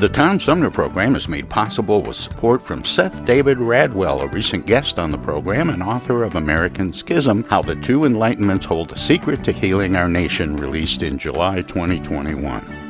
The 0.00 0.08
Tom 0.08 0.40
Sumner 0.40 0.70
program 0.70 1.14
is 1.14 1.28
made 1.28 1.50
possible 1.50 2.00
with 2.00 2.16
support 2.16 2.64
from 2.64 2.86
Seth 2.86 3.22
David 3.26 3.58
Radwell, 3.58 4.22
a 4.22 4.28
recent 4.28 4.64
guest 4.64 4.98
on 4.98 5.10
the 5.10 5.18
program 5.18 5.68
and 5.68 5.82
author 5.82 6.24
of 6.24 6.36
American 6.36 6.90
Schism 6.90 7.44
How 7.50 7.60
the 7.60 7.76
Two 7.76 8.00
Enlightenments 8.00 8.64
Hold 8.64 8.92
a 8.92 8.98
Secret 8.98 9.44
to 9.44 9.52
Healing 9.52 9.96
Our 9.96 10.08
Nation, 10.08 10.56
released 10.56 11.02
in 11.02 11.18
July 11.18 11.56
2021. 11.60 12.89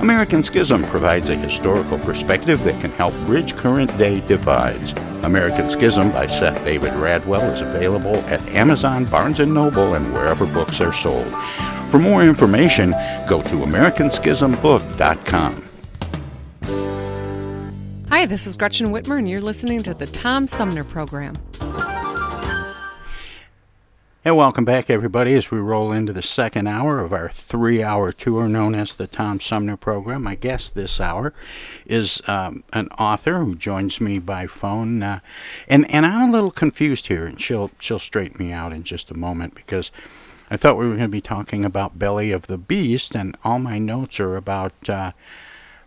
American 0.00 0.42
Schism 0.44 0.84
provides 0.84 1.28
a 1.28 1.34
historical 1.34 1.98
perspective 1.98 2.62
that 2.62 2.80
can 2.80 2.92
help 2.92 3.12
bridge 3.26 3.56
current 3.56 3.90
day 3.98 4.20
divides. 4.20 4.92
American 5.24 5.68
Schism 5.68 6.12
by 6.12 6.28
Seth 6.28 6.64
David 6.64 6.92
Radwell 6.92 7.52
is 7.52 7.60
available 7.60 8.14
at 8.26 8.40
Amazon, 8.50 9.06
Barnes 9.06 9.38
& 9.38 9.46
Noble, 9.46 9.94
and 9.94 10.14
wherever 10.14 10.46
books 10.46 10.80
are 10.80 10.92
sold. 10.92 11.26
For 11.90 11.98
more 11.98 12.22
information, 12.22 12.92
go 13.28 13.42
to 13.42 13.56
americanschismbook.com. 13.56 15.64
Hi, 18.10 18.26
this 18.26 18.46
is 18.46 18.56
Gretchen 18.56 18.92
Whitmer, 18.92 19.18
and 19.18 19.28
you're 19.28 19.40
listening 19.40 19.82
to 19.82 19.94
the 19.94 20.06
Tom 20.06 20.46
Sumner 20.46 20.84
Program. 20.84 21.36
And 24.28 24.36
welcome 24.36 24.66
back, 24.66 24.90
everybody, 24.90 25.32
as 25.36 25.50
we 25.50 25.58
roll 25.58 25.90
into 25.90 26.12
the 26.12 26.22
second 26.22 26.66
hour 26.66 27.00
of 27.00 27.14
our 27.14 27.30
three 27.30 27.82
hour 27.82 28.12
tour 28.12 28.46
known 28.46 28.74
as 28.74 28.94
the 28.94 29.06
Tom 29.06 29.40
Sumner 29.40 29.78
Program. 29.78 30.24
My 30.24 30.34
guest 30.34 30.74
this 30.74 31.00
hour 31.00 31.32
is 31.86 32.20
um, 32.28 32.62
an 32.74 32.88
author 32.98 33.38
who 33.38 33.54
joins 33.54 34.02
me 34.02 34.18
by 34.18 34.46
phone. 34.46 35.02
Uh, 35.02 35.20
and, 35.66 35.90
and 35.90 36.04
I'm 36.04 36.28
a 36.28 36.32
little 36.32 36.50
confused 36.50 37.06
here, 37.06 37.24
and 37.24 37.40
she'll, 37.40 37.70
she'll 37.78 37.98
straighten 37.98 38.36
me 38.36 38.52
out 38.52 38.70
in 38.70 38.82
just 38.82 39.10
a 39.10 39.16
moment 39.16 39.54
because 39.54 39.90
I 40.50 40.58
thought 40.58 40.76
we 40.76 40.84
were 40.84 40.96
going 40.96 41.04
to 41.04 41.08
be 41.08 41.22
talking 41.22 41.64
about 41.64 41.98
Belly 41.98 42.30
of 42.30 42.48
the 42.48 42.58
Beast, 42.58 43.14
and 43.14 43.34
all 43.44 43.58
my 43.58 43.78
notes 43.78 44.20
are 44.20 44.36
about. 44.36 44.90
Uh, 44.90 45.12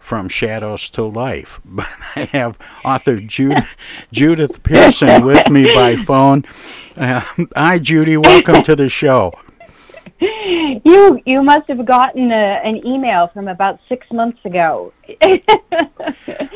from 0.02 0.28
shadows 0.28 0.90
to 0.90 1.04
life. 1.04 1.62
But 1.72 1.88
I 2.16 2.26
have 2.34 2.58
author 2.84 3.20
Judith, 3.20 3.70
Judith 4.12 4.64
Pearson 4.64 5.24
with 5.24 5.50
me 5.50 5.66
by 5.74 5.96
phone. 5.96 6.44
Uh, 6.98 7.22
hi, 7.56 7.80
Judy. 7.80 8.18
Welcome 8.18 8.62
to 8.64 8.76
the 8.76 8.90
show. 8.90 9.34
You 10.20 11.20
you 11.26 11.42
must 11.44 11.68
have 11.68 11.86
gotten 11.86 12.32
a, 12.32 12.62
an 12.64 12.86
email 12.86 13.30
from 13.34 13.48
about 13.48 13.80
six 13.88 14.06
months 14.12 14.40
ago. 14.46 14.92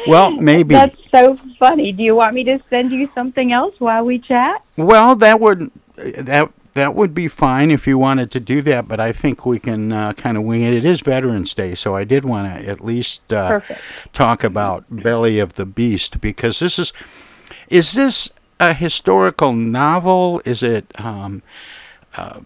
Well, 0.08 0.32
maybe. 0.32 0.76
That's 0.76 1.00
so 1.14 1.36
funny. 1.60 1.92
Do 1.92 2.04
you 2.04 2.16
want 2.16 2.34
me 2.34 2.44
to 2.44 2.60
send 2.70 2.92
you 2.92 3.10
something 3.16 3.52
else 3.52 3.80
while 3.80 4.06
we 4.06 4.20
chat? 4.20 4.64
Well, 4.78 5.16
that 5.16 5.40
would 5.40 5.72
that 5.96 6.52
that 6.76 6.94
would 6.94 7.14
be 7.14 7.28
fine 7.28 7.72
if 7.72 7.88
you 7.88 7.98
wanted 7.98 8.30
to 8.32 8.40
do 8.40 8.62
that, 8.62 8.88
but 8.88 9.00
I 9.00 9.12
think 9.12 9.46
we 9.46 9.60
can 9.60 9.92
uh, 9.92 10.14
kind 10.14 10.38
of 10.38 10.44
wing 10.44 10.62
it. 10.62 10.74
It 10.74 10.86
is 10.86 11.00
Veterans 11.00 11.54
Day, 11.54 11.74
so 11.74 11.96
I 11.96 12.04
did 12.04 12.26
want 12.26 12.54
to 12.54 12.68
at 12.68 12.84
least 12.84 13.34
uh, 13.34 13.62
talk 14.14 14.44
about 14.44 14.84
Belly 14.90 15.40
of 15.40 15.54
the 15.54 15.66
Beast 15.66 16.22
because 16.22 16.60
this 16.60 16.78
is 16.78 16.94
is 17.70 17.94
this 17.94 18.30
a 18.60 18.74
historical 18.74 19.54
novel? 19.54 20.42
Is 20.46 20.62
it 20.62 20.92
um, 21.00 21.42
uh, 22.16 22.42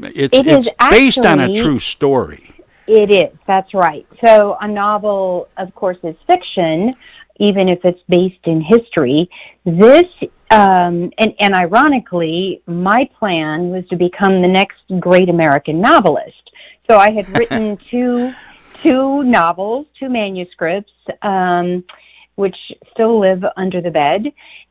it's 0.00 0.36
It 0.36 0.46
it's 0.46 0.70
based 0.90 1.24
on 1.24 1.40
a 1.40 1.54
true 1.54 1.78
story. 1.78 2.50
It 2.86 3.14
is. 3.14 3.38
That's 3.46 3.72
right. 3.72 4.06
So 4.24 4.56
a 4.60 4.68
novel, 4.68 5.48
of 5.56 5.74
course, 5.74 5.96
is 6.02 6.16
fiction, 6.26 6.94
even 7.38 7.68
if 7.68 7.84
it's 7.84 8.00
based 8.08 8.44
in 8.44 8.60
history. 8.60 9.30
This, 9.64 10.04
um, 10.50 11.10
and, 11.18 11.34
and 11.38 11.54
ironically, 11.54 12.62
my 12.66 13.08
plan 13.18 13.70
was 13.70 13.84
to 13.88 13.96
become 13.96 14.42
the 14.42 14.48
next 14.48 14.80
great 15.00 15.28
American 15.28 15.80
novelist. 15.80 16.50
So 16.90 16.96
I 16.96 17.10
had 17.12 17.28
written 17.38 17.78
two 17.90 18.32
two 18.82 19.22
novels, 19.22 19.86
two 19.98 20.10
manuscripts, 20.10 20.92
um, 21.22 21.84
which 22.34 22.56
still 22.92 23.18
live 23.18 23.42
under 23.56 23.80
the 23.80 23.90
bed, 23.90 24.26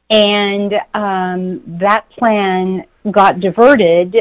and 0.10 0.74
um, 0.94 1.80
that 1.80 2.08
plan 2.12 2.86
got 3.12 3.40
diverted 3.40 4.16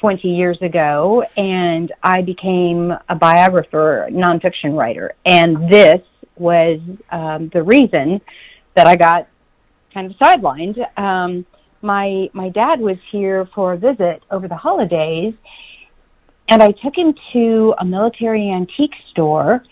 20 0.00 0.28
years 0.28 0.58
ago, 0.60 1.22
and 1.36 1.92
I 2.02 2.22
became 2.22 2.92
a 3.08 3.14
biographer, 3.14 4.08
nonfiction 4.10 4.76
writer. 4.76 5.14
And 5.24 5.72
this 5.72 6.00
was 6.36 6.80
um, 7.10 7.50
the 7.52 7.62
reason 7.62 8.20
that 8.74 8.86
I 8.86 8.96
got 8.96 9.28
kind 9.92 10.10
of 10.10 10.16
sidelined. 10.18 10.78
Um, 10.98 11.46
my 11.82 12.28
my 12.32 12.48
dad 12.48 12.80
was 12.80 12.96
here 13.10 13.48
for 13.54 13.74
a 13.74 13.76
visit 13.76 14.22
over 14.30 14.48
the 14.48 14.56
holidays, 14.56 15.34
and 16.48 16.62
I 16.62 16.68
took 16.68 16.96
him 16.96 17.14
to 17.32 17.74
a 17.78 17.84
military 17.84 18.50
antique 18.50 18.94
store. 19.10 19.64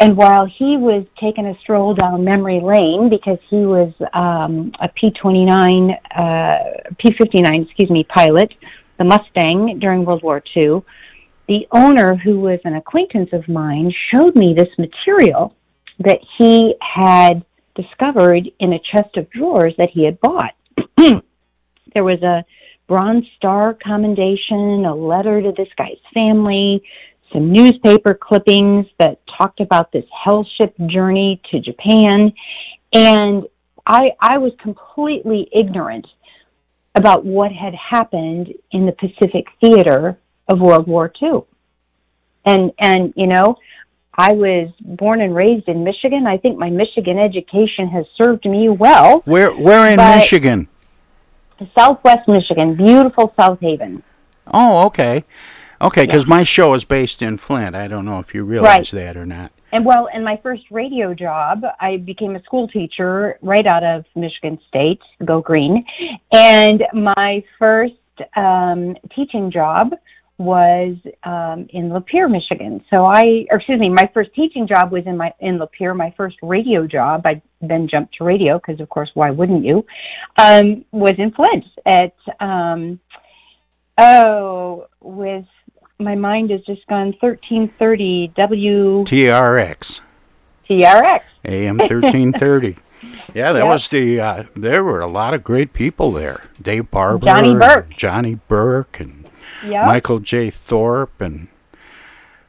And 0.00 0.16
while 0.16 0.46
he 0.46 0.76
was 0.76 1.04
taking 1.20 1.46
a 1.46 1.56
stroll 1.60 1.94
down 1.94 2.24
memory 2.24 2.60
lane 2.60 3.08
because 3.08 3.38
he 3.48 3.58
was 3.58 3.92
um, 4.12 4.72
a 4.80 4.88
P 4.88 5.10
twenty 5.12 5.44
nine, 5.44 5.90
P 6.98 7.14
fifty 7.16 7.40
nine, 7.40 7.62
excuse 7.62 7.88
me, 7.88 8.04
pilot, 8.04 8.52
the 8.98 9.04
Mustang 9.04 9.78
during 9.78 10.04
World 10.04 10.24
War 10.24 10.42
II, 10.56 10.82
the 11.46 11.66
owner, 11.70 12.16
who 12.16 12.40
was 12.40 12.58
an 12.64 12.74
acquaintance 12.74 13.30
of 13.32 13.46
mine, 13.48 13.92
showed 14.12 14.34
me 14.34 14.54
this 14.56 14.70
material 14.76 15.54
that 16.00 16.18
he 16.36 16.74
had 16.80 17.44
discovered 17.74 18.50
in 18.58 18.72
a 18.72 18.78
chest 18.78 19.16
of 19.16 19.30
drawers 19.30 19.74
that 19.78 19.90
he 19.92 20.04
had 20.04 20.20
bought. 20.20 20.54
there 21.94 22.04
was 22.04 22.22
a 22.22 22.44
Bronze 22.88 23.24
Star 23.36 23.76
commendation, 23.82 24.84
a 24.84 24.94
letter 24.94 25.40
to 25.40 25.52
this 25.56 25.68
guy's 25.78 25.96
family, 26.12 26.82
some 27.32 27.50
newspaper 27.50 28.18
clippings 28.20 28.86
that 28.98 29.20
talked 29.38 29.60
about 29.60 29.92
this 29.92 30.04
hell 30.24 30.46
ship 30.60 30.74
journey 30.86 31.40
to 31.50 31.60
Japan. 31.60 32.32
And 32.92 33.44
I 33.86 34.10
I 34.20 34.38
was 34.38 34.52
completely 34.62 35.48
ignorant 35.52 36.06
about 36.94 37.24
what 37.24 37.52
had 37.52 37.74
happened 37.74 38.52
in 38.70 38.86
the 38.86 38.92
Pacific 38.92 39.46
theater 39.60 40.18
of 40.48 40.60
World 40.60 40.86
War 40.86 41.10
II. 41.22 41.40
And 42.44 42.72
and 42.78 43.14
you 43.16 43.26
know, 43.26 43.56
I 44.14 44.32
was 44.32 44.70
born 44.80 45.20
and 45.22 45.34
raised 45.34 45.68
in 45.68 45.84
Michigan. 45.84 46.26
I 46.26 46.36
think 46.36 46.58
my 46.58 46.68
Michigan 46.70 47.18
education 47.18 47.88
has 47.88 48.04
served 48.20 48.44
me 48.44 48.68
well. 48.68 49.22
Where 49.24 49.52
where 49.56 49.90
in 49.90 49.96
Michigan? 49.96 50.68
Southwest 51.78 52.28
Michigan, 52.28 52.76
beautiful 52.76 53.32
South 53.38 53.60
Haven. 53.60 54.02
Oh, 54.52 54.86
okay. 54.86 55.24
Okay, 55.80 56.06
because 56.06 56.26
my 56.26 56.44
show 56.44 56.74
is 56.74 56.84
based 56.84 57.22
in 57.22 57.38
Flint. 57.38 57.74
I 57.74 57.88
don't 57.88 58.04
know 58.04 58.18
if 58.18 58.34
you 58.34 58.44
realize 58.44 58.92
Right. 58.92 59.04
that 59.04 59.16
or 59.16 59.26
not. 59.26 59.50
And 59.72 59.86
well, 59.86 60.08
in 60.12 60.22
my 60.22 60.38
first 60.42 60.64
radio 60.70 61.14
job, 61.14 61.62
I 61.80 61.96
became 61.96 62.36
a 62.36 62.42
school 62.42 62.68
teacher 62.68 63.38
right 63.40 63.66
out 63.66 63.82
of 63.82 64.04
Michigan 64.14 64.58
State, 64.68 65.00
Go 65.24 65.40
Green. 65.40 65.84
And 66.32 66.84
my 66.92 67.42
first 67.58 67.94
um, 68.36 68.96
teaching 69.14 69.50
job 69.50 69.94
was 70.38 70.96
um, 71.24 71.66
in 71.70 71.90
Lapeer, 71.90 72.30
Michigan. 72.30 72.82
So 72.92 73.04
I, 73.06 73.46
or 73.50 73.58
excuse 73.58 73.78
me, 73.78 73.88
my 73.90 74.10
first 74.12 74.30
teaching 74.34 74.66
job 74.66 74.90
was 74.90 75.04
in 75.06 75.16
my 75.16 75.32
in 75.40 75.58
Lapeer. 75.58 75.96
My 75.96 76.12
first 76.16 76.36
radio 76.42 76.86
job, 76.86 77.22
I 77.26 77.40
then 77.60 77.86
jumped 77.88 78.14
to 78.16 78.24
radio 78.24 78.58
because, 78.58 78.80
of 78.80 78.88
course, 78.88 79.10
why 79.14 79.30
wouldn't 79.30 79.64
you? 79.64 79.84
Um, 80.38 80.84
was 80.90 81.14
in 81.18 81.32
Flint 81.32 81.64
at 81.86 82.14
um, 82.44 82.98
oh, 83.98 84.86
with 85.00 85.44
my 85.98 86.14
mind 86.14 86.50
has 86.50 86.60
just 86.62 86.86
gone 86.88 87.14
thirteen 87.20 87.72
thirty 87.78 88.32
W 88.36 89.04
TRX, 89.04 90.00
TRX. 90.68 91.20
AM 91.44 91.76
1330. 91.78 92.76
Yeah, 93.34 93.52
that 93.52 93.64
Yep. 93.64 93.66
was 93.66 93.88
the. 93.88 94.20
Uh, 94.20 94.42
there 94.54 94.84
were 94.84 95.00
a 95.00 95.08
lot 95.08 95.34
of 95.34 95.42
great 95.42 95.72
people 95.72 96.12
there. 96.12 96.44
Dave 96.60 96.88
Barber, 96.90 97.26
Johnny 97.26 97.52
Burke. 97.54 97.90
Johnny 97.96 98.34
Burke, 98.46 99.00
and 99.00 99.21
Yep. 99.64 99.86
Michael 99.86 100.18
J. 100.18 100.50
Thorpe, 100.50 101.20
and, 101.20 101.48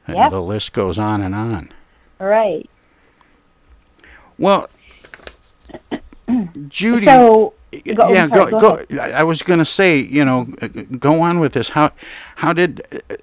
and 0.08 0.18
Yep. 0.18 0.30
the 0.32 0.42
list 0.42 0.74
goes 0.74 0.98
on 0.98 1.22
and 1.22 1.34
on. 1.36 1.72
Right. 2.20 2.70
Well, 4.38 4.70
Judy. 6.68 7.06
So, 7.06 7.54
go- 7.96 8.10
yeah, 8.12 8.24
I'm 8.24 8.30
go, 8.30 8.50
go. 8.50 8.84
go 8.86 9.00
I 9.00 9.24
was 9.24 9.42
going 9.42 9.60
to 9.60 9.66
say, 9.66 9.98
you 9.98 10.26
know, 10.26 10.48
uh, 10.62 10.68
go 10.68 11.22
on 11.22 11.40
with 11.40 11.54
this. 11.54 11.70
How, 11.70 11.92
how 12.38 12.54
did, 12.54 12.82
uh, 13.10 13.16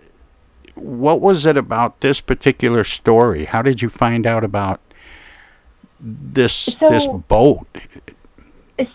what 0.74 1.20
was 1.20 1.46
it 1.46 1.56
about 1.56 2.00
this 2.00 2.20
particular 2.20 2.84
story? 2.84 3.46
How 3.46 3.62
did 3.62 3.82
you 3.82 3.88
find 3.88 4.26
out 4.26 4.44
about 4.44 4.80
this 6.00 6.76
this 6.88 7.06
boat? 7.06 7.66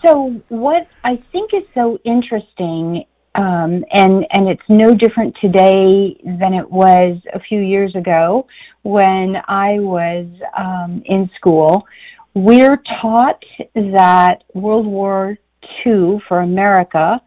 So 0.04 0.42
what 0.50 0.88
I 1.04 1.18
think 1.32 1.54
is 1.54 1.62
so 1.76 2.00
interesting, 2.04 3.06
um, 3.36 3.84
and 3.92 4.26
and 4.32 4.48
it's 4.48 4.62
no 4.70 4.94
different 4.94 5.36
today 5.42 6.16
than 6.24 6.54
it 6.54 6.70
was 6.70 7.18
a 7.34 7.40
few 7.40 7.60
years 7.60 7.94
ago 7.96 8.48
when 8.84 9.36
I 9.48 9.80
was 9.80 10.26
um, 10.58 11.04
in 11.06 11.30
school. 11.36 11.86
We're 12.34 12.82
taught 13.02 13.44
that 13.76 14.44
World 14.54 14.86
War 14.86 15.38
II 15.86 16.20
for 16.28 16.40
America 16.42 17.22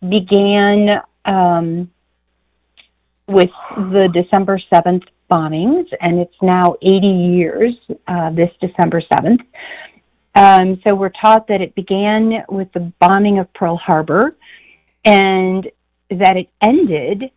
began 0.00 1.00
um, 1.24 1.90
with 3.26 3.50
the 3.76 4.08
December 4.12 4.60
7th 4.72 5.04
bombings, 5.30 5.86
and 6.00 6.20
it's 6.20 6.36
now 6.40 6.76
80 6.82 7.06
years 7.06 7.74
uh, 8.06 8.30
this 8.30 8.50
December 8.60 9.02
7th. 9.12 9.40
Um, 10.34 10.80
so 10.84 10.94
we're 10.94 11.12
taught 11.20 11.48
that 11.48 11.60
it 11.60 11.74
began 11.74 12.44
with 12.48 12.70
the 12.72 12.92
bombing 13.00 13.38
of 13.38 13.52
Pearl 13.54 13.76
Harbor 13.78 14.36
and 15.06 15.70
that 16.10 16.36
it 16.36 16.48
ended 16.62 17.30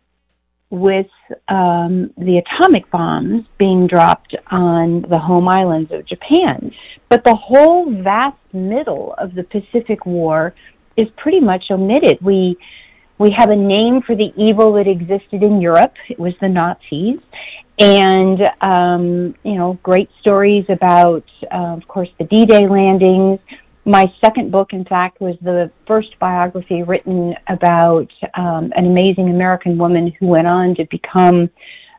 with 0.70 1.08
um, 1.48 2.12
the 2.16 2.42
atomic 2.44 2.90
bombs 2.90 3.44
being 3.58 3.86
dropped 3.86 4.36
on 4.50 5.02
the 5.08 5.18
home 5.18 5.48
islands 5.48 5.90
of 5.90 6.06
Japan. 6.06 6.72
But 7.08 7.24
the 7.24 7.34
whole 7.34 7.90
vast 7.90 8.36
middle 8.52 9.14
of 9.18 9.34
the 9.34 9.42
Pacific 9.42 10.04
War 10.06 10.54
is 10.96 11.08
pretty 11.16 11.40
much 11.40 11.64
omitted. 11.70 12.18
We 12.20 12.58
we 13.18 13.34
have 13.36 13.50
a 13.50 13.56
name 13.56 14.00
for 14.00 14.16
the 14.16 14.32
evil 14.36 14.72
that 14.74 14.86
existed 14.88 15.42
in 15.42 15.60
Europe. 15.60 15.92
It 16.08 16.18
was 16.18 16.32
the 16.40 16.48
Nazis, 16.48 17.18
and 17.78 18.40
um, 18.62 19.34
you 19.42 19.56
know, 19.56 19.78
great 19.82 20.08
stories 20.20 20.64
about, 20.70 21.24
uh, 21.52 21.76
of 21.76 21.86
course, 21.86 22.08
the 22.18 22.24
D-Day 22.24 22.66
landings. 22.66 23.40
My 23.90 24.06
second 24.24 24.52
book, 24.52 24.68
in 24.72 24.84
fact, 24.84 25.20
was 25.20 25.34
the 25.42 25.68
first 25.84 26.16
biography 26.20 26.84
written 26.84 27.34
about 27.48 28.06
um, 28.34 28.72
an 28.76 28.86
amazing 28.86 29.30
American 29.30 29.78
woman 29.78 30.14
who 30.20 30.28
went 30.28 30.46
on 30.46 30.76
to 30.76 30.84
become 30.88 31.50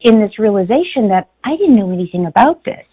in 0.00 0.20
this 0.20 0.38
realization 0.38 1.08
that 1.08 1.30
I 1.42 1.56
didn't 1.56 1.76
know 1.76 1.90
anything 1.90 2.26
about 2.26 2.62
this. 2.64 2.86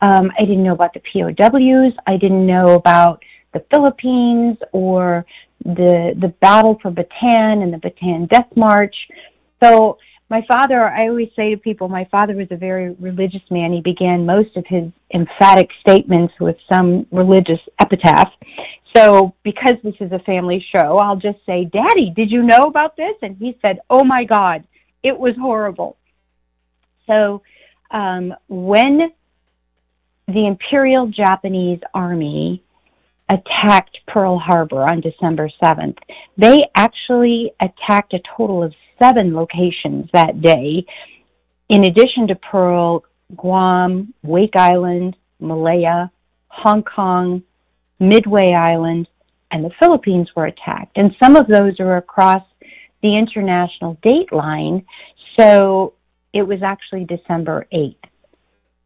Um, 0.00 0.32
I 0.38 0.42
didn't 0.42 0.64
know 0.64 0.72
about 0.72 0.94
the 0.94 1.00
POWs. 1.00 1.92
I 2.06 2.16
didn't 2.16 2.46
know 2.46 2.74
about 2.74 3.22
the 3.52 3.64
Philippines 3.70 4.56
or 4.72 5.26
the 5.64 6.14
the 6.20 6.28
battle 6.40 6.78
for 6.82 6.90
Bataan 6.90 7.62
and 7.62 7.72
the 7.72 7.78
Bataan 7.78 8.28
Death 8.28 8.48
March. 8.54 8.94
So 9.62 9.98
my 10.28 10.42
father, 10.50 10.82
I 10.88 11.08
always 11.08 11.28
say 11.36 11.50
to 11.50 11.56
people, 11.56 11.88
my 11.88 12.06
father 12.10 12.34
was 12.34 12.48
a 12.50 12.56
very 12.56 12.94
religious 12.94 13.42
man. 13.50 13.72
He 13.72 13.80
began 13.80 14.26
most 14.26 14.56
of 14.56 14.64
his 14.66 14.84
emphatic 15.14 15.68
statements 15.80 16.34
with 16.40 16.56
some 16.72 17.06
religious 17.12 17.60
epitaph. 17.80 18.30
So 18.94 19.34
because 19.44 19.76
this 19.84 19.94
is 20.00 20.10
a 20.12 20.18
family 20.20 20.64
show, 20.72 20.96
I'll 20.96 21.16
just 21.16 21.38
say, 21.44 21.64
"Daddy, 21.64 22.12
did 22.14 22.30
you 22.30 22.42
know 22.42 22.60
about 22.66 22.96
this?" 22.96 23.14
And 23.22 23.36
he 23.36 23.56
said, 23.62 23.78
"Oh 23.90 24.04
my 24.04 24.24
God, 24.24 24.64
it 25.02 25.16
was 25.16 25.34
horrible." 25.38 25.96
So 27.06 27.42
um, 27.90 28.34
when 28.48 29.12
the 30.28 30.46
Imperial 30.46 31.06
Japanese 31.06 31.80
Army 31.94 32.64
attacked 33.28 33.98
Pearl 34.06 34.38
Harbor 34.38 34.82
on 34.82 35.00
December 35.00 35.50
7th. 35.62 35.98
They 36.36 36.58
actually 36.76 37.52
attacked 37.60 38.14
a 38.14 38.20
total 38.36 38.62
of 38.62 38.72
seven 39.02 39.34
locations 39.34 40.08
that 40.12 40.40
day. 40.40 40.84
In 41.68 41.84
addition 41.84 42.28
to 42.28 42.34
Pearl, 42.36 43.04
Guam, 43.36 44.14
Wake 44.22 44.56
Island, 44.56 45.16
Malaya, 45.40 46.10
Hong 46.48 46.82
Kong, 46.82 47.42
Midway 47.98 48.52
Island, 48.52 49.08
and 49.50 49.64
the 49.64 49.70
Philippines 49.80 50.28
were 50.36 50.46
attacked. 50.46 50.96
And 50.96 51.14
some 51.22 51.36
of 51.36 51.46
those 51.46 51.78
are 51.80 51.96
across 51.96 52.42
the 53.02 53.16
international 53.16 53.98
date 54.02 54.32
line. 54.32 54.84
So 55.38 55.94
it 56.32 56.42
was 56.42 56.62
actually 56.62 57.04
December 57.04 57.66
8th 57.72 57.96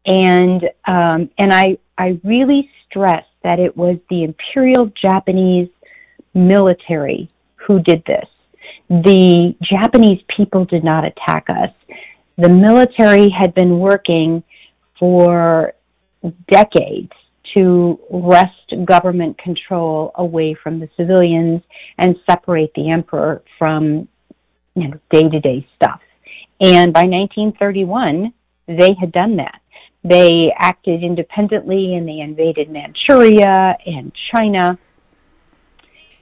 and 0.05 0.63
um, 0.85 1.29
and 1.37 1.53
I 1.53 1.77
I 1.97 2.19
really 2.23 2.69
stress 2.87 3.25
that 3.43 3.59
it 3.59 3.75
was 3.75 3.97
the 4.09 4.23
Imperial 4.23 4.91
Japanese 5.01 5.69
military 6.33 7.29
who 7.55 7.79
did 7.79 8.03
this. 8.05 8.27
The 8.91 9.55
Japanese 9.63 10.21
people 10.35 10.65
did 10.65 10.83
not 10.83 11.05
attack 11.05 11.45
us. 11.49 11.69
The 12.37 12.49
military 12.49 13.29
had 13.29 13.53
been 13.53 13.79
working 13.79 14.43
for 14.99 15.73
decades 16.49 17.13
to 17.55 17.97
wrest 18.09 18.73
government 18.83 19.37
control 19.37 20.11
away 20.15 20.57
from 20.61 20.81
the 20.81 20.89
civilians 20.97 21.61
and 21.99 22.17
separate 22.29 22.71
the 22.75 22.89
emperor 22.91 23.41
from 23.57 24.09
you 24.75 24.89
know 24.89 24.99
day-to-day 25.09 25.65
stuff. 25.77 26.01
And 26.59 26.91
by 26.91 27.03
1931, 27.03 28.33
they 28.67 28.93
had 28.99 29.13
done 29.13 29.37
that. 29.37 29.61
They 30.03 30.51
acted 30.57 31.01
independently 31.01 31.95
and 31.95 32.05
they 32.05 32.19
invaded 32.19 32.69
Manchuria 32.69 33.77
and 33.85 34.11
China. 34.35 34.77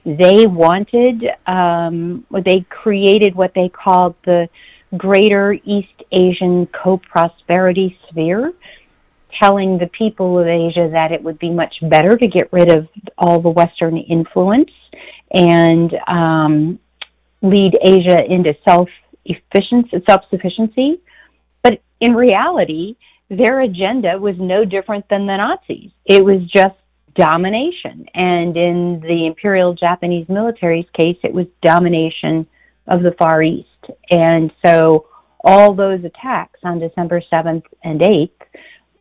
They 0.04 0.46
wanted, 0.46 1.24
um, 1.46 2.24
they 2.30 2.64
created 2.68 3.34
what 3.34 3.52
they 3.54 3.68
called 3.68 4.14
the 4.24 4.48
greater 4.96 5.52
East 5.52 6.02
Asian 6.10 6.66
co 6.66 6.98
prosperity 6.98 7.98
sphere, 8.08 8.52
telling 9.40 9.78
the 9.78 9.86
people 9.86 10.38
of 10.38 10.46
Asia 10.46 10.88
that 10.92 11.12
it 11.12 11.22
would 11.22 11.38
be 11.38 11.50
much 11.50 11.74
better 11.82 12.16
to 12.16 12.26
get 12.26 12.52
rid 12.52 12.70
of 12.70 12.88
all 13.18 13.40
the 13.40 13.50
Western 13.50 13.96
influence 13.98 14.70
and 15.32 15.94
um, 16.08 16.78
lead 17.42 17.78
Asia 17.82 18.24
into 18.24 18.54
self 18.66 18.88
sufficiency. 20.30 21.00
But 21.62 21.80
in 22.00 22.14
reality, 22.14 22.96
their 23.28 23.60
agenda 23.60 24.18
was 24.18 24.34
no 24.38 24.64
different 24.64 25.08
than 25.08 25.26
the 25.26 25.36
Nazis. 25.36 25.90
It 26.04 26.24
was 26.24 26.42
just 26.50 26.74
domination. 27.20 28.06
And 28.14 28.56
in 28.56 29.00
the 29.00 29.26
Imperial 29.26 29.74
Japanese 29.74 30.28
military's 30.28 30.86
case, 30.98 31.18
it 31.22 31.32
was 31.32 31.46
domination 31.62 32.46
of 32.86 33.02
the 33.02 33.12
Far 33.18 33.42
East. 33.42 33.68
And 34.10 34.50
so 34.64 35.06
all 35.44 35.74
those 35.74 36.02
attacks 36.04 36.60
on 36.64 36.78
December 36.78 37.22
7th 37.32 37.64
and 37.84 38.00
8th 38.00 38.30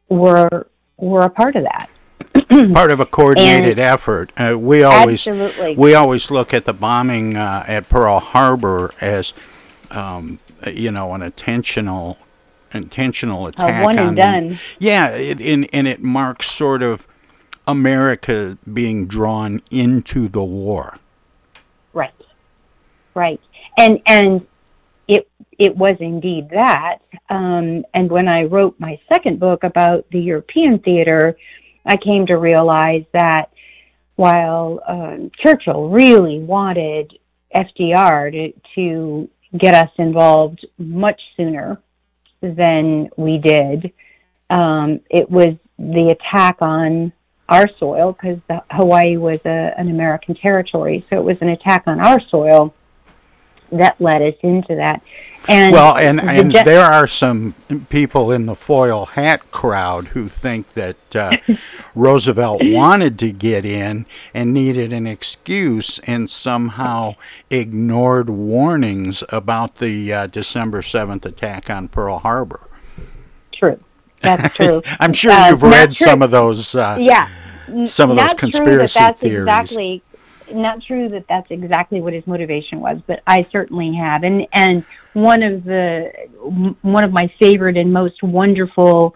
were 0.10 0.68
were 0.98 1.22
a 1.22 1.30
part 1.30 1.56
of 1.56 1.64
that. 1.64 1.90
part 2.74 2.92
of 2.92 3.00
a 3.00 3.06
coordinated 3.06 3.72
and 3.72 3.80
effort. 3.80 4.32
Uh, 4.38 4.58
we 4.60 4.84
always 4.84 5.26
absolutely. 5.26 5.76
we 5.76 5.94
always 5.94 6.30
look 6.30 6.54
at 6.54 6.66
the 6.66 6.74
bombing 6.74 7.38
uh, 7.38 7.64
at 7.68 7.88
Pearl 7.88 8.20
Harbor 8.20 8.94
as 9.00 9.34
um, 9.92 10.40
you 10.68 10.92
know 10.92 11.14
an 11.14 11.22
intentional 11.22 12.18
intentional 12.74 13.48
attack 13.48 13.82
uh, 13.82 13.86
one 13.86 13.98
and 13.98 14.08
on 14.10 14.16
done. 14.16 14.50
The, 14.50 14.60
yeah, 14.80 15.08
it, 15.10 15.40
and, 15.40 15.68
and 15.74 15.88
it 15.88 16.04
marks 16.04 16.52
sort 16.52 16.84
of 16.84 17.08
America 17.70 18.58
being 18.74 19.06
drawn 19.06 19.62
into 19.70 20.28
the 20.28 20.44
war. 20.44 20.98
Right, 21.94 22.14
right, 23.14 23.40
and 23.78 24.00
and 24.08 24.48
it 25.08 25.30
it 25.60 25.78
was 25.78 25.96
indeed 26.00 26.50
that. 26.50 26.98
Um, 27.30 27.86
and 27.94 28.10
when 28.10 28.28
I 28.28 28.44
wrote 28.44 28.80
my 28.80 29.00
second 29.14 29.40
book 29.40 29.64
about 29.64 30.10
the 30.12 30.20
European 30.20 30.80
theater, 30.80 31.38
I 31.86 31.98
came 31.98 32.26
to 32.26 32.38
realize 32.38 33.04
that 33.14 33.52
while 34.16 34.82
um, 34.88 35.30
Churchill 35.40 35.90
really 35.90 36.40
wanted 36.40 37.20
FDR 37.56 38.32
to, 38.32 38.62
to 38.76 39.30
get 39.58 39.76
us 39.76 39.92
involved 40.00 40.66
much 40.80 41.22
sooner 41.38 41.80
than 42.42 43.10
we 43.16 43.38
did, 43.38 43.94
um, 44.50 45.02
it 45.10 45.30
was 45.30 45.56
the 45.78 46.16
attack 46.16 46.58
on 46.62 47.14
our 47.50 47.68
soil 47.80 48.14
because 48.14 48.40
Hawaii 48.72 49.18
was 49.18 49.40
a, 49.46 49.74
an 49.78 49.90
American 49.90 50.36
territory, 50.36 51.06
so 51.10 51.18
it 51.18 51.24
was 51.24 51.38
an 51.42 51.50
attack 51.50 51.84
on 51.88 52.00
our 52.00 52.22
soil 52.30 52.74
that 53.72 54.00
led 54.00 54.22
us 54.22 54.36
into 54.42 54.76
that. 54.76 55.02
And 55.48 55.74
well, 55.74 55.98
and, 55.98 56.20
and 56.20 56.52
gen- 56.52 56.66
there 56.66 56.86
are 56.86 57.08
some 57.08 57.56
people 57.90 58.32
in 58.32 58.46
the 58.46 58.56
foil 58.56 59.06
hat 59.06 59.52
crowd 59.52 60.10
who 60.10 60.28
think 60.28 60.74
that 60.74 61.16
uh, 61.16 61.36
Roosevelt 61.96 62.62
wanted 62.64 63.18
to 63.20 63.32
get 63.32 63.66
in 63.66 64.06
and 64.34 64.54
needed 64.54 64.92
an 64.92 65.08
excuse 65.08 66.00
and 66.00 66.30
somehow 66.30 67.16
ignored 67.50 68.30
warnings 68.30 69.24
about 69.30 69.76
the 69.76 70.14
uh, 70.14 70.28
December 70.28 70.82
7th 70.82 71.26
attack 71.26 71.70
on 71.70 71.88
Pearl 71.88 72.20
Harbor. 72.20 72.62
True. 73.54 73.80
That's 74.22 74.56
true. 74.56 74.82
I'm 75.00 75.14
sure 75.14 75.32
uh, 75.32 75.50
you've 75.50 75.64
read 75.64 75.96
some 75.96 76.22
of 76.22 76.32
those. 76.32 76.76
Uh, 76.76 76.98
yeah. 77.00 77.30
Some 77.86 78.10
of 78.10 78.18
those 78.18 78.30
not 78.30 78.38
conspiracy 78.38 78.98
true 78.98 79.06
that 79.06 79.12
that's 79.12 79.20
theories. 79.20 79.44
Exactly, 79.44 80.04
not 80.52 80.82
true 80.82 81.08
that 81.10 81.26
that's 81.30 81.52
exactly 81.52 82.02
what 82.02 82.14
his 82.14 82.26
motivation 82.26 82.80
was, 82.80 83.00
but 83.06 83.22
I 83.28 83.46
certainly 83.52 83.94
have. 83.96 84.24
And 84.24 84.48
and 84.54 84.84
one 85.14 85.44
of 85.44 85.64
the 85.64 86.12
one 86.82 87.04
of 87.04 87.12
my 87.12 87.32
favorite 87.40 87.78
and 87.78 87.94
most 87.94 88.24
wonderful 88.24 89.14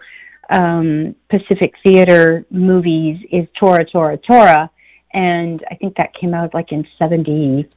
um, 0.50 1.14
Pacific 1.30 1.74
Theater 1.84 2.44
movies 2.50 3.18
is 3.32 3.46
Tora 3.58 3.84
Tora 3.84 4.18
Tora, 4.18 4.70
and 5.12 5.64
I 5.70 5.74
think 5.76 5.96
that 5.96 6.14
came 6.14 6.34
out 6.34 6.54
like 6.54 6.72
in 6.72 6.86
'72 6.98 7.68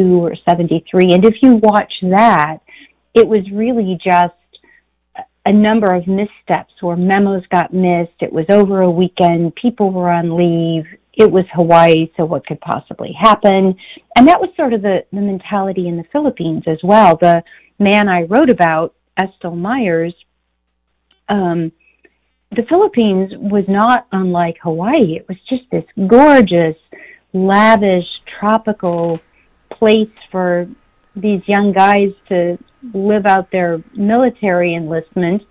or 0.00 0.34
'73. 0.48 1.12
And 1.12 1.24
if 1.24 1.34
you 1.42 1.56
watch 1.56 1.92
that, 2.02 2.58
it 3.14 3.26
was 3.26 3.42
really 3.50 3.98
just 4.02 4.34
a 5.46 5.52
number 5.52 5.94
of 5.94 6.06
missteps 6.06 6.72
where 6.80 6.96
memos 6.96 7.42
got 7.50 7.72
missed. 7.72 8.20
It 8.20 8.32
was 8.32 8.46
over 8.50 8.80
a 8.80 8.90
weekend. 8.90 9.54
People 9.56 9.90
were 9.90 10.10
on 10.10 10.36
leave. 10.36 10.84
It 11.12 11.30
was 11.30 11.44
Hawaii, 11.52 12.10
so 12.16 12.24
what 12.24 12.46
could 12.46 12.60
possibly 12.60 13.12
happen? 13.18 13.76
And 14.16 14.28
that 14.28 14.40
was 14.40 14.50
sort 14.56 14.72
of 14.72 14.82
the, 14.82 15.04
the 15.12 15.20
mentality 15.20 15.86
in 15.86 15.96
the 15.96 16.04
Philippines 16.10 16.64
as 16.66 16.78
well. 16.82 17.16
The 17.20 17.42
man 17.78 18.08
I 18.08 18.22
wrote 18.22 18.50
about, 18.50 18.94
Estel 19.20 19.54
Myers, 19.54 20.14
um, 21.28 21.72
the 22.50 22.64
Philippines 22.68 23.32
was 23.36 23.64
not 23.68 24.06
unlike 24.12 24.56
Hawaii. 24.62 25.16
It 25.16 25.26
was 25.28 25.38
just 25.48 25.62
this 25.70 25.84
gorgeous, 26.08 26.76
lavish, 27.32 28.06
tropical 28.38 29.20
place 29.70 30.08
for 30.30 30.68
these 31.16 31.42
young 31.46 31.72
guys 31.72 32.10
to 32.28 32.58
live 32.92 33.26
out 33.26 33.50
their 33.50 33.82
military 33.94 34.74
enlistment, 34.74 35.42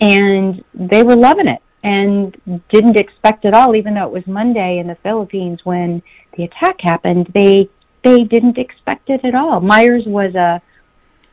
and 0.00 0.64
they 0.74 1.02
were 1.02 1.16
loving 1.16 1.48
it 1.48 1.62
and 1.82 2.36
didn't 2.70 2.98
expect 2.98 3.44
at 3.44 3.54
all. 3.54 3.76
Even 3.76 3.94
though 3.94 4.06
it 4.06 4.12
was 4.12 4.26
Monday 4.26 4.78
in 4.78 4.86
the 4.86 4.96
Philippines 5.02 5.60
when 5.64 6.02
the 6.36 6.44
attack 6.44 6.76
happened, 6.80 7.30
they 7.34 7.68
they 8.02 8.24
didn't 8.24 8.58
expect 8.58 9.08
it 9.08 9.24
at 9.24 9.34
all. 9.34 9.60
Myers 9.60 10.04
was 10.06 10.34
a 10.34 10.60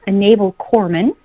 a 0.07 0.11
naval 0.11 0.53
corpsman, 0.53 1.15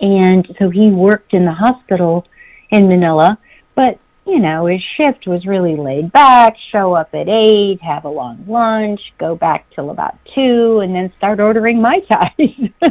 and 0.00 0.46
so 0.58 0.70
he 0.70 0.90
worked 0.90 1.34
in 1.34 1.44
the 1.44 1.52
hospital 1.52 2.26
in 2.70 2.88
Manila, 2.88 3.38
but 3.74 3.98
you 4.26 4.38
know, 4.38 4.66
his 4.66 4.80
shift 4.96 5.26
was 5.26 5.44
really 5.44 5.76
laid 5.76 6.10
back, 6.10 6.56
show 6.72 6.94
up 6.94 7.14
at 7.14 7.28
eight, 7.28 7.80
have 7.82 8.04
a 8.04 8.08
long 8.08 8.44
lunch, 8.48 9.00
go 9.18 9.36
back 9.36 9.68
till 9.74 9.90
about 9.90 10.16
two, 10.34 10.80
and 10.80 10.94
then 10.94 11.12
start 11.18 11.40
ordering 11.40 11.82
mai 11.82 12.00
tais. 12.00 12.70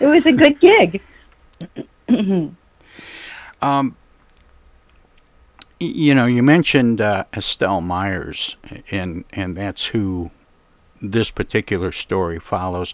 it 0.00 0.06
was 0.06 0.26
a 0.26 0.32
good 0.32 0.60
gig. 0.60 1.02
um, 3.62 3.96
you 5.78 6.14
know, 6.14 6.26
you 6.26 6.42
mentioned 6.42 7.00
uh, 7.00 7.24
Estel 7.32 7.80
Myers, 7.80 8.56
and 8.90 9.24
and 9.32 9.56
that's 9.56 9.86
who 9.86 10.30
this 11.00 11.30
particular 11.30 11.90
story 11.90 12.38
follows. 12.38 12.92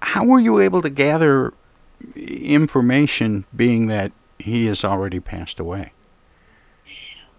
How 0.00 0.24
were 0.24 0.38
you 0.38 0.60
able 0.60 0.82
to 0.82 0.90
gather 0.90 1.52
information, 2.14 3.44
being 3.54 3.88
that 3.88 4.12
he 4.38 4.66
has 4.66 4.84
already 4.84 5.18
passed 5.18 5.58
away? 5.58 5.92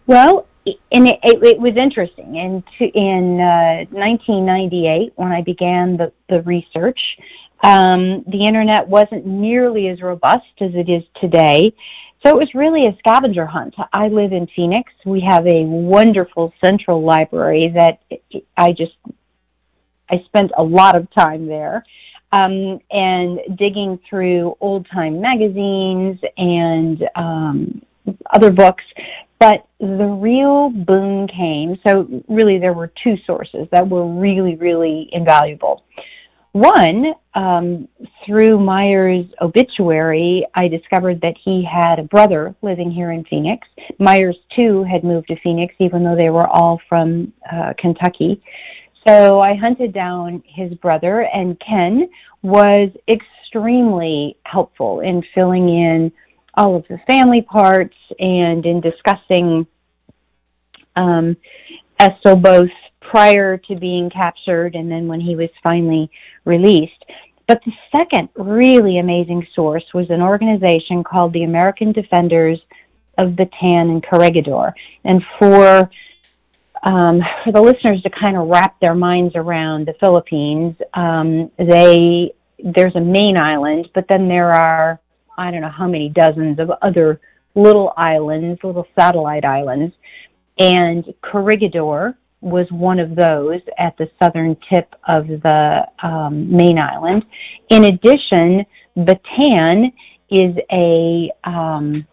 Well, 0.08 0.48
and 0.92 1.08
it, 1.08 1.20
it, 1.24 1.44
it 1.44 1.60
was 1.60 1.74
interesting. 1.80 2.38
And 2.40 2.64
in 2.80 3.02
in 3.04 3.42
uh, 3.42 3.86
1998, 3.92 5.14
when 5.16 5.32
I 5.32 5.42
began 5.42 5.98
the 5.98 6.12
the 6.30 6.42
research, 6.44 7.00
um, 7.64 8.24
the 8.28 8.46
internet 8.48 8.88
wasn't 8.88 9.26
nearly 9.26 9.90
as 9.90 10.02
robust 10.02 10.46
as 10.62 10.72
it 10.74 10.90
is 10.90 11.04
today. 11.22 11.74
So 12.26 12.32
it 12.32 12.36
was 12.36 12.50
really 12.56 12.88
a 12.88 12.98
scavenger 12.98 13.46
hunt. 13.46 13.76
I 13.94 14.08
live 14.08 14.32
in 14.32 14.48
Phoenix. 14.56 14.92
We 15.06 15.24
have 15.30 15.46
a 15.46 15.64
wonderful 15.64 16.52
central 16.64 17.04
library 17.04 17.72
that 17.76 18.00
I 18.58 18.72
just 18.72 18.96
I 20.10 20.24
spent 20.26 20.52
a 20.58 20.64
lot 20.64 20.96
of 20.96 21.08
time 21.14 21.48
there. 21.48 21.86
Um, 22.34 22.82
and 22.92 23.40
digging 23.58 24.02
through 24.10 24.58
old 24.60 24.86
time 24.94 25.22
magazines 25.22 26.20
and 26.36 27.02
um, 27.16 27.82
other 28.34 28.52
books 28.52 28.84
but 29.39 29.67
the 29.79 30.17
real 30.22 30.70
boon 30.70 31.27
came. 31.27 31.77
So, 31.88 32.24
really, 32.27 32.58
there 32.60 32.74
were 32.74 32.91
two 33.03 33.15
sources 33.25 33.67
that 33.72 33.88
were 33.88 34.06
really, 34.06 34.56
really 34.56 35.10
invaluable. 35.12 35.84
One, 36.53 37.13
um, 37.36 37.88
through 38.25 38.60
Myers' 38.60 39.25
obituary, 39.41 40.44
I 40.56 40.67
discovered 40.67 41.22
that 41.22 41.36
he 41.44 41.63
had 41.63 42.00
a 42.00 42.03
brother 42.03 42.56
living 42.63 42.89
here 42.89 43.12
in 43.12 43.25
Phoenix. 43.25 43.67
Myers, 44.00 44.38
too, 44.56 44.84
had 44.84 45.03
moved 45.03 45.27
to 45.27 45.36
Phoenix, 45.44 45.75
even 45.79 46.03
though 46.03 46.17
they 46.20 46.32
were 46.32 46.48
all 46.48 46.82
from 46.89 47.32
uh, 47.51 47.74
Kentucky. 47.77 48.41
So 49.08 49.39
I 49.39 49.56
hunted 49.56 49.94
down 49.94 50.41
his 50.48 50.74
brother, 50.75 51.27
and 51.32 51.60
Ken 51.60 52.10
was 52.41 52.89
extremely 53.08 54.36
helpful 54.44 55.01
in 55.01 55.24
filling 55.36 55.70
in 55.70 56.12
all 56.58 56.76
of 56.76 56.86
the 56.90 56.98
family 57.08 57.42
parts 57.42 57.96
and 58.20 58.66
in 58.66 58.82
discussing 58.82 59.66
um, 60.96 61.38
Estel 62.00 62.36
both 62.36 62.70
prior 63.00 63.58
to 63.58 63.76
being 63.76 64.10
captured 64.10 64.76
and 64.76 64.92
then 64.92 65.08
when 65.08 65.22
he 65.22 65.36
was 65.36 65.50
finally 65.64 66.10
released. 66.44 67.06
But 67.48 67.62
the 67.66 67.72
second 67.92 68.30
really 68.36 69.00
amazing 69.00 69.48
source 69.56 69.86
was 69.94 70.10
an 70.10 70.22
organization 70.22 71.04
called 71.04 71.32
the 71.32 71.44
American 71.44 71.94
Defenders 71.94 72.60
of 73.18 73.30
Bataan 73.30 73.90
and 73.90 74.04
Corregidor. 74.04 74.74
And 75.06 75.24
for 75.40 75.90
um, 76.84 77.22
for 77.44 77.52
the 77.52 77.62
listeners 77.62 78.02
to 78.04 78.10
kind 78.10 78.38
of 78.38 78.48
wrap 78.48 78.80
their 78.80 78.94
minds 78.94 79.36
around 79.36 79.88
the 79.88 79.96
Philippines, 80.00 80.76
um, 80.94 81.50
they 81.58 82.34
there's 82.60 82.96
a 82.96 83.02
main 83.02 83.38
island, 83.40 83.90
but 83.94 84.06
then 84.10 84.28
there 84.28 84.52
are 84.52 85.00
I 85.38 85.51
don't 85.51 85.62
know 85.62 85.70
how 85.70 85.88
many 85.88 86.10
dozens 86.10 86.60
of 86.60 86.72
other 86.82 87.20
little 87.56 87.94
islands, 87.98 88.60
little 88.63 88.88
satellite 88.98 89.46
islands, 89.46 89.94
and 90.60 91.13
Corregidor 91.22 92.17
was 92.41 92.67
one 92.72 93.00
of 93.00 93.15
those 93.15 93.62
at 93.77 93.98
the 93.98 94.10
southern 94.22 94.56
tip 94.72 94.94
of 95.08 95.27
the 95.27 95.88
um, 96.03 96.56
main 96.56 96.77
island. 96.77 97.25
In 97.70 97.86
addition, 97.86 98.65
Bataan 98.96 99.91
is 100.29 100.56
a 100.72 101.32
um, 101.44 102.06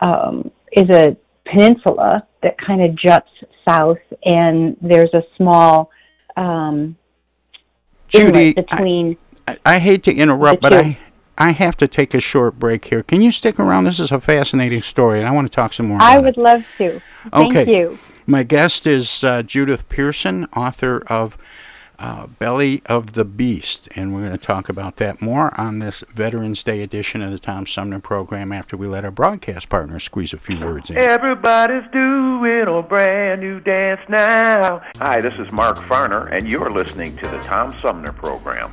um, 0.00 0.50
is 0.72 0.88
a 0.90 1.16
peninsula 1.50 2.26
that 2.42 2.56
kind 2.58 2.82
of 2.82 2.94
juts 2.94 3.30
south, 3.66 3.98
and 4.24 4.76
there's 4.80 5.12
a 5.14 5.22
small 5.36 5.90
um, 6.36 6.96
Judy, 8.08 8.52
between. 8.52 9.16
I, 9.46 9.58
I, 9.64 9.78
hate 9.78 10.02
to 10.04 10.14
interrupt, 10.14 10.60
but 10.60 10.72
I 10.72 10.98
I 11.38 11.52
have 11.52 11.76
to 11.78 11.86
take 11.86 12.14
a 12.14 12.20
short 12.20 12.58
break 12.58 12.86
here. 12.86 13.04
Can 13.04 13.22
you 13.22 13.30
stick 13.30 13.60
around? 13.60 13.84
This 13.84 14.00
is 14.00 14.10
a 14.10 14.20
fascinating 14.20 14.82
story, 14.82 15.20
and 15.20 15.28
I 15.28 15.30
want 15.30 15.46
to 15.46 15.54
talk 15.54 15.72
some 15.72 15.86
more. 15.86 16.02
I 16.02 16.18
would 16.18 16.36
it. 16.36 16.40
love 16.40 16.62
to. 16.78 17.00
Thank 17.32 17.56
okay. 17.56 17.70
you. 17.70 17.98
My 18.26 18.42
guest 18.42 18.86
is 18.86 19.22
uh, 19.22 19.42
Judith 19.44 19.88
Pearson, 19.88 20.46
author 20.56 21.02
of 21.06 21.38
uh, 21.98 22.26
Belly 22.26 22.82
of 22.86 23.12
the 23.12 23.24
Beast, 23.24 23.88
and 23.94 24.12
we're 24.12 24.20
going 24.20 24.32
to 24.32 24.38
talk 24.38 24.68
about 24.68 24.96
that 24.96 25.22
more 25.22 25.58
on 25.58 25.78
this 25.78 26.02
Veterans 26.12 26.62
Day 26.62 26.82
edition 26.82 27.22
of 27.22 27.30
the 27.30 27.38
Tom 27.38 27.66
Sumner 27.66 28.00
program 28.00 28.52
after 28.52 28.76
we 28.76 28.88
let 28.88 29.04
our 29.04 29.10
broadcast 29.10 29.68
partner 29.68 29.98
squeeze 29.98 30.32
a 30.32 30.38
few 30.38 30.58
words 30.60 30.90
in. 30.90 30.98
Everybody's 30.98 31.88
doing 31.92 32.66
a 32.66 32.82
brand 32.82 33.40
new 33.40 33.60
dance 33.60 34.00
now. 34.08 34.82
Hi, 34.98 35.20
this 35.20 35.36
is 35.36 35.50
Mark 35.52 35.78
Farner, 35.78 36.32
and 36.32 36.50
you're 36.50 36.70
listening 36.70 37.16
to 37.18 37.28
the 37.28 37.38
Tom 37.38 37.78
Sumner 37.78 38.12
program. 38.12 38.72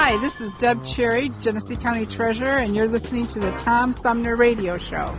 Hi, 0.00 0.16
this 0.18 0.40
is 0.40 0.54
Deb 0.54 0.84
Cherry, 0.84 1.30
Genesee 1.40 1.76
County 1.76 2.06
Treasurer, 2.06 2.58
and 2.58 2.74
you're 2.74 2.86
listening 2.86 3.26
to 3.26 3.40
the 3.40 3.50
Tom 3.56 3.92
Sumner 3.92 4.36
Radio 4.36 4.78
Show. 4.78 5.18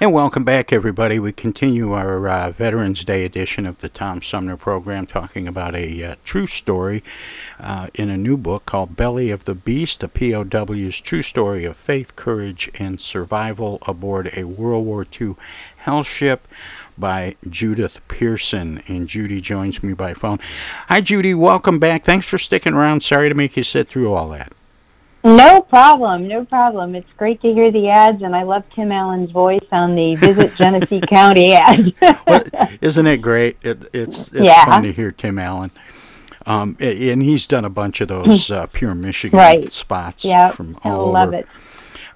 And 0.00 0.14
welcome 0.14 0.44
back, 0.44 0.72
everybody. 0.72 1.18
We 1.18 1.30
continue 1.30 1.92
our 1.92 2.26
uh, 2.26 2.50
Veterans 2.52 3.04
Day 3.04 3.26
edition 3.26 3.66
of 3.66 3.78
the 3.78 3.90
Tom 3.90 4.22
Sumner 4.22 4.56
program, 4.56 5.06
talking 5.06 5.46
about 5.46 5.76
a 5.76 6.02
uh, 6.02 6.14
true 6.24 6.46
story 6.46 7.04
uh, 7.60 7.88
in 7.92 8.08
a 8.08 8.16
new 8.16 8.38
book 8.38 8.64
called 8.64 8.96
Belly 8.96 9.30
of 9.30 9.44
the 9.44 9.54
Beast, 9.54 10.02
a 10.02 10.08
POW's 10.08 11.00
true 11.00 11.22
story 11.22 11.66
of 11.66 11.76
faith, 11.76 12.16
courage, 12.16 12.70
and 12.76 12.98
survival 12.98 13.78
aboard 13.82 14.32
a 14.34 14.44
World 14.44 14.86
War 14.86 15.06
II 15.20 15.36
hell 15.80 16.02
ship 16.02 16.46
by 17.00 17.34
Judith 17.48 18.00
Pearson. 18.08 18.82
And 18.86 19.08
Judy 19.08 19.40
joins 19.40 19.82
me 19.82 19.92
by 19.94 20.14
phone. 20.14 20.38
Hi, 20.88 21.00
Judy. 21.00 21.34
Welcome 21.34 21.78
back. 21.78 22.04
Thanks 22.04 22.28
for 22.28 22.38
sticking 22.38 22.74
around. 22.74 23.02
Sorry 23.02 23.28
to 23.28 23.34
make 23.34 23.56
you 23.56 23.62
sit 23.62 23.88
through 23.88 24.12
all 24.12 24.28
that. 24.28 24.52
No 25.22 25.60
problem, 25.60 26.28
no 26.28 26.46
problem. 26.46 26.94
It's 26.94 27.12
great 27.18 27.42
to 27.42 27.52
hear 27.52 27.70
the 27.70 27.90
ads, 27.90 28.22
and 28.22 28.34
I 28.34 28.42
love 28.42 28.62
Tim 28.74 28.90
Allen's 28.90 29.30
voice 29.30 29.60
on 29.70 29.94
the 29.94 30.14
Visit 30.16 30.54
Genesee 30.56 31.00
County 31.08 31.52
ad. 31.52 31.92
well, 32.26 32.42
isn't 32.80 33.06
it 33.06 33.18
great? 33.18 33.58
It, 33.62 33.90
it's 33.92 34.28
it's 34.28 34.32
Yeah. 34.32 34.64
fun 34.64 34.82
to 34.84 34.92
hear 34.92 35.12
Tim 35.12 35.38
Allen. 35.38 35.72
Um, 36.46 36.78
and 36.80 37.22
he's 37.22 37.46
done 37.46 37.66
a 37.66 37.70
bunch 37.70 38.00
of 38.00 38.08
those 38.08 38.50
uh, 38.50 38.66
pure 38.68 38.94
Michigan 38.94 39.38
Right. 39.38 39.70
spots 39.74 40.24
Yep, 40.24 40.54
from 40.54 40.78
I 40.82 40.88
all 40.88 41.12
love 41.12 41.28
over. 41.28 41.36
it. 41.36 41.46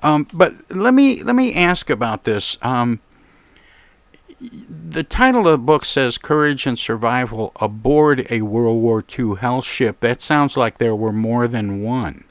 Um, 0.02 0.26
but 0.32 0.54
let 0.70 0.94
me 0.94 1.22
let 1.22 1.36
me 1.36 1.54
ask 1.54 1.90
about 1.90 2.24
this. 2.24 2.56
Um, 2.62 3.00
the 4.40 5.02
title 5.02 5.46
of 5.46 5.52
the 5.52 5.58
book 5.58 5.84
says 5.84 6.18
"Courage 6.18 6.66
and 6.66 6.78
Survival 6.78 7.52
Aboard 7.56 8.26
a 8.30 8.42
World 8.42 8.82
War 8.82 9.04
II 9.18 9.36
Hell 9.40 9.62
Ship." 9.62 9.98
That 10.00 10.20
sounds 10.20 10.56
like 10.56 10.78
there 10.78 10.96
were 10.96 11.12
more 11.12 11.48
than 11.48 11.82
one. 11.82 12.24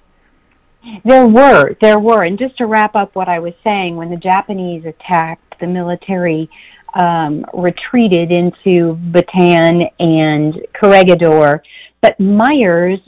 There 1.06 1.28
were, 1.28 1.76
there 1.82 2.00
were, 2.00 2.24
and 2.24 2.38
just 2.38 2.58
to 2.58 2.66
wrap 2.66 2.96
up 2.96 3.16
what 3.16 3.30
I 3.30 3.40
was 3.40 3.54
saying, 3.64 3.96
when 3.96 4.10
the 4.10 4.18
Japanese 4.18 4.84
attacked, 4.86 5.60
the 5.60 5.68
military 5.68 6.50
um, 6.94 7.46
retreated 7.54 8.32
into 8.32 8.96
Bataan 9.12 9.90
and 10.00 10.56
Corregidor, 10.74 11.64
but 12.02 12.20
Myers, 12.20 13.00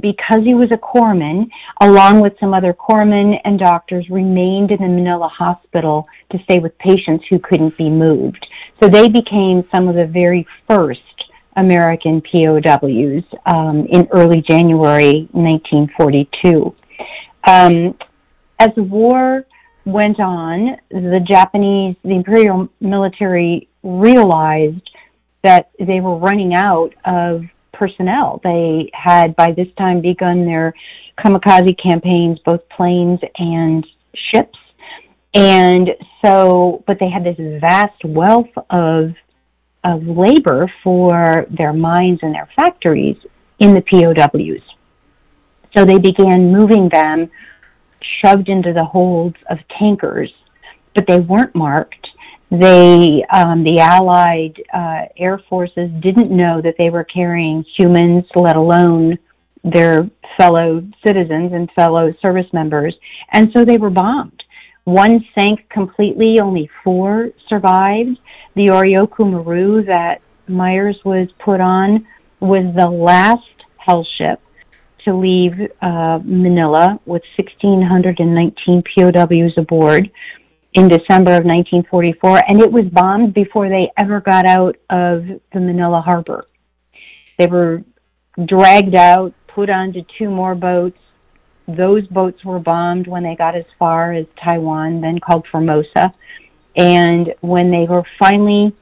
because 0.00 0.42
he 0.44 0.54
was 0.54 0.70
a 0.72 0.76
corpsman, 0.76 1.48
along 1.80 2.20
with 2.20 2.34
some 2.40 2.52
other 2.52 2.72
corpsmen 2.72 3.38
and 3.44 3.58
doctors, 3.58 4.08
remained 4.10 4.70
in 4.70 4.78
the 4.78 4.88
Manila 4.88 5.28
hospital 5.28 6.06
to 6.32 6.38
stay 6.44 6.58
with 6.58 6.76
patients 6.78 7.24
who 7.30 7.38
couldn't 7.38 7.76
be 7.76 7.88
moved. 7.88 8.44
So 8.82 8.88
they 8.88 9.08
became 9.08 9.64
some 9.74 9.88
of 9.88 9.94
the 9.94 10.06
very 10.06 10.46
first 10.66 11.00
American 11.56 12.20
POWs 12.22 13.24
um, 13.46 13.86
in 13.88 14.08
early 14.12 14.42
January 14.48 15.28
1942. 15.32 16.74
Um, 17.46 17.96
as 18.58 18.70
the 18.74 18.82
war 18.82 19.46
went 19.84 20.18
on, 20.18 20.76
the 20.90 21.20
Japanese, 21.26 21.96
the 22.02 22.14
imperial 22.14 22.68
military 22.80 23.68
realized 23.82 24.90
that 25.42 25.70
they 25.78 26.00
were 26.00 26.16
running 26.16 26.54
out 26.54 26.94
of 27.04 27.42
personnel. 27.74 28.40
They 28.42 28.90
had 28.94 29.36
by 29.36 29.52
this 29.56 29.68
time 29.76 30.00
begun 30.00 30.44
their 30.44 30.74
kamikaze 31.18 31.76
campaigns, 31.80 32.38
both 32.44 32.68
planes 32.70 33.20
and 33.38 33.86
ships. 34.32 34.58
And 35.34 35.90
so, 36.24 36.82
but 36.86 36.98
they 37.00 37.10
had 37.10 37.24
this 37.24 37.60
vast 37.60 38.04
wealth 38.04 38.50
of 38.70 39.10
of 39.84 40.02
labor 40.06 40.72
for 40.82 41.46
their 41.50 41.74
mines 41.74 42.18
and 42.22 42.34
their 42.34 42.48
factories 42.56 43.16
in 43.58 43.74
the 43.74 43.82
POWs. 43.82 44.62
So 45.76 45.84
they 45.84 45.98
began 45.98 46.52
moving 46.52 46.88
them 46.88 47.30
shoved 48.22 48.48
into 48.48 48.72
the 48.72 48.84
holds 48.84 49.36
of 49.50 49.58
tankers, 49.78 50.32
but 50.94 51.06
they 51.06 51.18
weren't 51.18 51.54
marked. 51.54 52.03
They, 52.60 53.24
um, 53.32 53.64
the 53.64 53.80
Allied 53.80 54.62
uh, 54.72 55.06
air 55.16 55.40
forces 55.48 55.90
didn't 56.00 56.30
know 56.30 56.60
that 56.62 56.74
they 56.78 56.88
were 56.88 57.02
carrying 57.02 57.64
humans, 57.76 58.24
let 58.36 58.54
alone 58.54 59.18
their 59.64 60.08
fellow 60.36 60.86
citizens 61.04 61.52
and 61.52 61.68
fellow 61.72 62.12
service 62.22 62.46
members, 62.52 62.94
and 63.32 63.48
so 63.52 63.64
they 63.64 63.76
were 63.76 63.90
bombed. 63.90 64.40
One 64.84 65.24
sank 65.34 65.68
completely, 65.70 66.36
only 66.40 66.70
four 66.84 67.30
survived. 67.48 68.18
The 68.54 68.68
Oryoku 68.68 69.30
Maru 69.30 69.82
that 69.86 70.20
Myers 70.46 71.00
was 71.04 71.28
put 71.44 71.60
on 71.60 72.06
was 72.38 72.72
the 72.76 72.88
last 72.88 73.42
hell 73.78 74.06
ship 74.16 74.40
to 75.06 75.14
leave 75.16 75.52
uh, 75.82 76.20
Manila 76.22 77.00
with 77.04 77.22
1,619 77.36 78.82
POWs 78.94 79.54
aboard 79.56 80.10
in 80.74 80.88
December 80.88 81.32
of 81.32 81.44
1944, 81.44 82.42
and 82.48 82.60
it 82.60 82.70
was 82.70 82.84
bombed 82.86 83.32
before 83.32 83.68
they 83.68 83.90
ever 83.96 84.20
got 84.20 84.44
out 84.44 84.76
of 84.90 85.24
the 85.52 85.60
Manila 85.60 86.00
harbor. 86.00 86.46
They 87.38 87.46
were 87.46 87.82
dragged 88.44 88.96
out, 88.96 89.32
put 89.46 89.70
onto 89.70 90.02
two 90.18 90.28
more 90.28 90.56
boats. 90.56 90.98
Those 91.68 92.06
boats 92.08 92.44
were 92.44 92.58
bombed 92.58 93.06
when 93.06 93.22
they 93.22 93.36
got 93.36 93.56
as 93.56 93.64
far 93.78 94.12
as 94.12 94.26
Taiwan, 94.42 95.00
then 95.00 95.20
called 95.20 95.46
Formosa. 95.50 96.12
And 96.76 97.32
when 97.40 97.70
they 97.70 97.86
were 97.88 98.02
finally, 98.18 98.76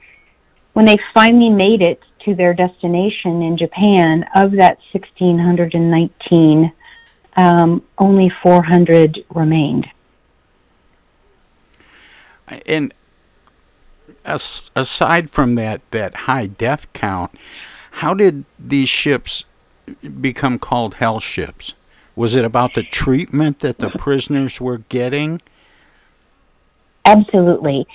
when 0.72 0.87
they 0.87 0.96
finally 1.12 1.50
made 1.50 1.83
it 1.83 2.00
to 2.24 2.35
their 2.35 2.55
destination 2.55 3.42
in 3.42 3.59
Japan, 3.59 4.24
of 4.35 4.52
that 4.52 4.78
1,619, 4.92 6.72
um, 7.37 7.83
only 7.98 8.33
400 8.42 9.18
remained. 9.35 9.87
And 12.66 12.92
as, 14.24 14.70
aside 14.74 15.31
from 15.31 15.55
that, 15.55 15.81
that 15.90 16.14
high 16.14 16.46
death 16.46 16.92
count, 16.92 17.33
how 17.92 18.14
did 18.14 18.44
these 18.59 18.88
ships 18.88 19.44
become 20.20 20.59
called 20.59 20.94
hell 20.94 21.20
ships? 21.20 21.74
Was 22.14 22.35
it 22.35 22.44
about 22.44 22.74
the 22.74 22.83
treatment 22.83 23.61
that 23.61 23.78
the 23.78 23.90
prisoners 23.90 24.61
were 24.61 24.78
getting? 24.88 25.40
Absolutely. 27.05 27.87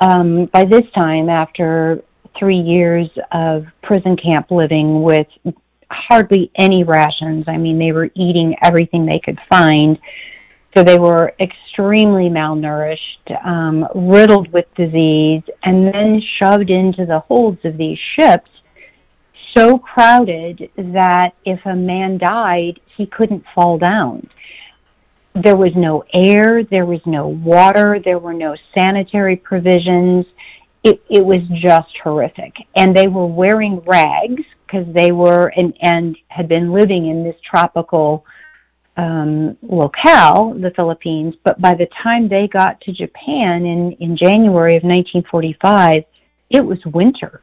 Um, 0.00 0.46
by 0.46 0.64
this 0.64 0.90
time, 0.94 1.28
after 1.28 2.02
three 2.38 2.58
years 2.58 3.08
of 3.32 3.66
prison 3.82 4.16
camp 4.16 4.50
living 4.50 5.02
with 5.02 5.26
hardly 5.90 6.50
any 6.56 6.84
rations, 6.84 7.46
I 7.48 7.56
mean, 7.58 7.78
they 7.78 7.92
were 7.92 8.10
eating 8.14 8.56
everything 8.62 9.06
they 9.06 9.20
could 9.20 9.38
find. 9.48 9.98
So 10.76 10.82
they 10.82 10.98
were 10.98 11.32
extremely 11.40 12.28
malnourished, 12.28 13.46
um, 13.46 13.86
riddled 13.94 14.52
with 14.52 14.66
disease, 14.74 15.42
and 15.62 15.86
then 15.86 16.20
shoved 16.40 16.68
into 16.68 17.06
the 17.06 17.20
holds 17.20 17.64
of 17.64 17.78
these 17.78 17.98
ships 18.18 18.50
so 19.56 19.78
crowded 19.78 20.70
that 20.76 21.30
if 21.44 21.64
a 21.64 21.74
man 21.74 22.18
died, 22.18 22.78
he 22.96 23.06
couldn't 23.06 23.44
fall 23.54 23.78
down. 23.78 24.28
There 25.34 25.56
was 25.56 25.72
no 25.74 26.04
air, 26.12 26.62
there 26.64 26.86
was 26.86 27.00
no 27.06 27.28
water, 27.28 27.98
there 28.04 28.18
were 28.18 28.34
no 28.34 28.56
sanitary 28.76 29.36
provisions. 29.36 30.26
It, 30.84 31.02
it 31.08 31.24
was 31.24 31.40
just 31.62 31.88
horrific. 32.02 32.54
And 32.76 32.94
they 32.94 33.06
were 33.08 33.26
wearing 33.26 33.80
rags 33.80 34.42
because 34.66 34.86
they 34.94 35.12
were 35.12 35.52
and, 35.56 35.74
and 35.80 36.16
had 36.28 36.48
been 36.48 36.72
living 36.72 37.06
in 37.06 37.24
this 37.24 37.36
tropical 37.48 38.24
um, 38.96 39.56
locale, 39.62 40.54
the 40.54 40.72
Philippines. 40.74 41.34
But 41.44 41.60
by 41.60 41.74
the 41.74 41.86
time 42.02 42.28
they 42.28 42.48
got 42.48 42.80
to 42.82 42.92
Japan 42.92 43.66
in, 43.66 43.92
in 44.00 44.16
January 44.16 44.76
of 44.76 44.82
1945, 44.82 46.04
it 46.50 46.64
was 46.64 46.78
winter. 46.86 47.42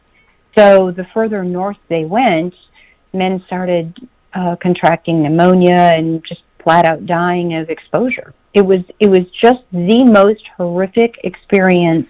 So 0.58 0.92
the 0.92 1.06
further 1.14 1.44
north 1.44 1.78
they 1.90 2.06
went, 2.06 2.54
men 3.12 3.44
started 3.46 3.96
uh, 4.34 4.56
contracting 4.62 5.24
pneumonia 5.24 5.92
and 5.94 6.24
just 6.28 6.42
flat 6.64 6.86
out 6.86 7.06
dying 7.06 7.56
of 7.56 7.70
exposure. 7.70 8.34
It 8.54 8.66
was 8.66 8.82
it 9.00 9.10
was 9.10 9.26
just 9.42 9.64
the 9.72 10.04
most 10.04 10.44
horrific 10.58 11.16
experience 11.24 12.08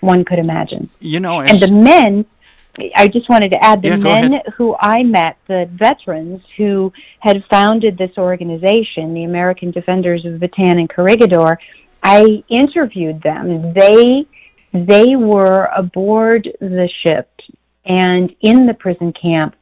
one 0.00 0.24
could 0.24 0.38
imagine. 0.38 0.88
You 1.00 1.20
know, 1.20 1.40
And 1.40 1.58
the 1.58 1.72
men, 1.72 2.24
I 2.96 3.08
just 3.08 3.28
wanted 3.28 3.52
to 3.52 3.64
add 3.64 3.82
the 3.82 3.88
Yeah, 3.88 3.96
men 3.96 4.32
ahead. 4.34 4.46
who 4.56 4.76
I 4.78 5.02
met, 5.02 5.36
the 5.48 5.68
veterans 5.72 6.40
who 6.56 6.92
had 7.18 7.44
founded 7.50 7.98
this 7.98 8.16
organization, 8.16 9.12
the 9.12 9.24
American 9.24 9.70
Defenders 9.70 10.24
of 10.24 10.34
Bataan 10.34 10.78
and 10.78 10.88
Corregidor. 10.88 11.58
I 12.02 12.42
interviewed 12.48 13.22
them. 13.22 13.72
They 13.74 14.26
they 14.72 15.16
were 15.16 15.68
aboard 15.76 16.48
the 16.60 16.88
ship 17.04 17.28
and 17.84 18.34
in 18.40 18.66
the 18.66 18.74
prison 18.74 19.12
camp 19.12 19.56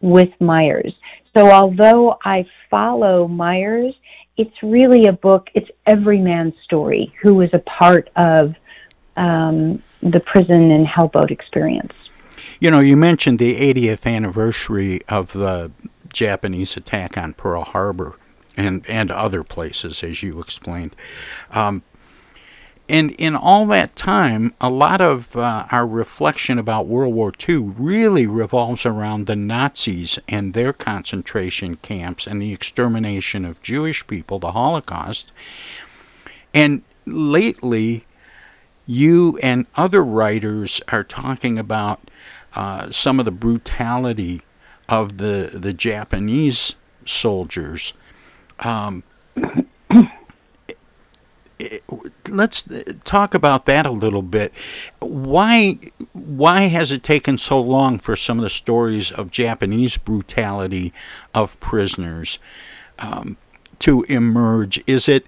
with 0.00 0.30
Myers. 0.40 0.94
So 1.36 1.50
although 1.50 2.18
I 2.24 2.46
follow 2.70 3.28
Myers, 3.28 3.94
it's 4.36 4.54
really 4.62 5.06
a 5.06 5.12
book. 5.12 5.48
It's 5.54 5.68
every 5.86 6.18
man's 6.18 6.54
story 6.64 7.12
who 7.22 7.34
was 7.34 7.50
a 7.52 7.58
part 7.58 8.08
of 8.16 8.54
um, 9.16 9.82
the 10.02 10.20
prison 10.20 10.70
and 10.70 10.86
hellboat 10.86 11.30
experience. 11.30 11.92
You 12.60 12.70
know, 12.70 12.80
you 12.80 12.96
mentioned 12.96 13.38
the 13.38 13.58
80th 13.74 14.06
anniversary 14.06 15.02
of 15.08 15.32
the 15.32 15.70
Japanese 16.12 16.76
attack 16.76 17.18
on 17.18 17.34
Pearl 17.34 17.62
Harbor 17.64 18.16
and, 18.56 18.84
and 18.88 19.10
other 19.10 19.42
places, 19.42 20.02
as 20.02 20.22
you 20.22 20.40
explained. 20.40 20.94
Um, 21.50 21.82
and 22.88 23.12
in 23.12 23.34
all 23.34 23.66
that 23.66 23.96
time, 23.96 24.54
a 24.60 24.68
lot 24.68 25.00
of 25.00 25.34
uh, 25.36 25.66
our 25.70 25.86
reflection 25.86 26.58
about 26.58 26.86
World 26.86 27.14
War 27.14 27.32
II 27.48 27.56
really 27.56 28.26
revolves 28.26 28.84
around 28.84 29.26
the 29.26 29.36
Nazis 29.36 30.18
and 30.28 30.52
their 30.52 30.74
concentration 30.74 31.76
camps 31.76 32.26
and 32.26 32.42
the 32.42 32.52
extermination 32.52 33.46
of 33.46 33.62
Jewish 33.62 34.06
people, 34.06 34.38
the 34.38 34.52
Holocaust. 34.52 35.32
And 36.52 36.82
lately, 37.06 38.04
you 38.86 39.38
and 39.42 39.66
other 39.76 40.04
writers 40.04 40.82
are 40.88 41.04
talking 41.04 41.58
about 41.58 42.10
uh, 42.54 42.90
some 42.90 43.18
of 43.18 43.24
the 43.24 43.32
brutality 43.32 44.42
of 44.88 45.18
the 45.18 45.50
the 45.52 45.72
Japanese 45.72 46.74
soldiers. 47.04 47.92
Um, 48.60 49.02
let's 52.28 52.64
talk 53.04 53.34
about 53.34 53.66
that 53.66 53.86
a 53.86 53.90
little 53.90 54.22
bit. 54.22 54.52
Why 55.00 55.78
why 56.12 56.62
has 56.62 56.92
it 56.92 57.02
taken 57.02 57.38
so 57.38 57.60
long 57.60 57.98
for 57.98 58.16
some 58.16 58.38
of 58.38 58.44
the 58.44 58.50
stories 58.50 59.10
of 59.10 59.30
Japanese 59.30 59.96
brutality 59.96 60.92
of 61.34 61.58
prisoners 61.60 62.38
um, 62.98 63.36
to 63.80 64.02
emerge? 64.02 64.82
Is 64.86 65.08
it 65.08 65.26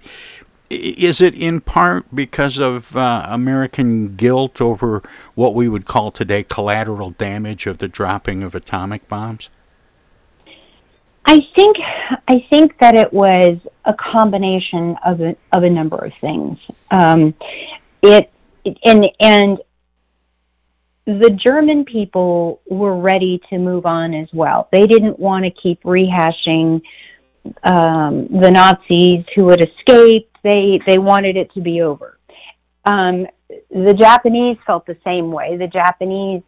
is 0.69 1.21
it 1.21 1.33
in 1.35 1.61
part 1.61 2.13
because 2.13 2.59
of 2.59 2.95
uh, 2.95 3.25
American 3.29 4.15
guilt 4.15 4.61
over 4.61 5.01
what 5.35 5.53
we 5.55 5.69
would 5.69 5.85
call 5.85 6.11
today 6.11 6.43
collateral 6.43 7.11
damage 7.11 7.65
of 7.65 7.77
the 7.77 7.87
dropping 7.87 8.43
of 8.43 8.53
atomic 8.53 9.07
bombs? 9.07 9.49
I 11.25 11.39
think 11.55 11.75
I 12.27 12.45
think 12.49 12.77
that 12.79 12.95
it 12.95 13.11
was 13.11 13.57
a 13.83 13.93
combination 13.93 14.95
of 15.05 15.19
a, 15.19 15.35
of 15.51 15.63
a 15.63 15.69
number 15.69 15.97
of 15.97 16.13
things. 16.21 16.57
Um, 16.89 17.33
it 18.01 18.31
and 18.85 19.09
and 19.19 19.59
the 21.05 21.37
German 21.45 21.85
people 21.85 22.61
were 22.65 22.97
ready 22.97 23.41
to 23.49 23.57
move 23.57 23.85
on 23.85 24.13
as 24.13 24.27
well. 24.33 24.67
They 24.71 24.87
didn't 24.87 25.19
want 25.19 25.45
to 25.45 25.51
keep 25.51 25.81
rehashing 25.83 26.81
um, 27.63 28.27
the 28.29 28.51
Nazis 28.51 29.25
who 29.35 29.49
had 29.49 29.61
escaped. 29.61 30.35
They 30.43 30.79
they 30.87 30.97
wanted 30.97 31.35
it 31.37 31.51
to 31.53 31.61
be 31.61 31.81
over. 31.81 32.17
Um, 32.85 33.27
the 33.69 33.93
Japanese 33.93 34.57
felt 34.65 34.85
the 34.85 34.97
same 35.03 35.31
way. 35.31 35.57
The 35.57 35.67
Japanese 35.67 36.43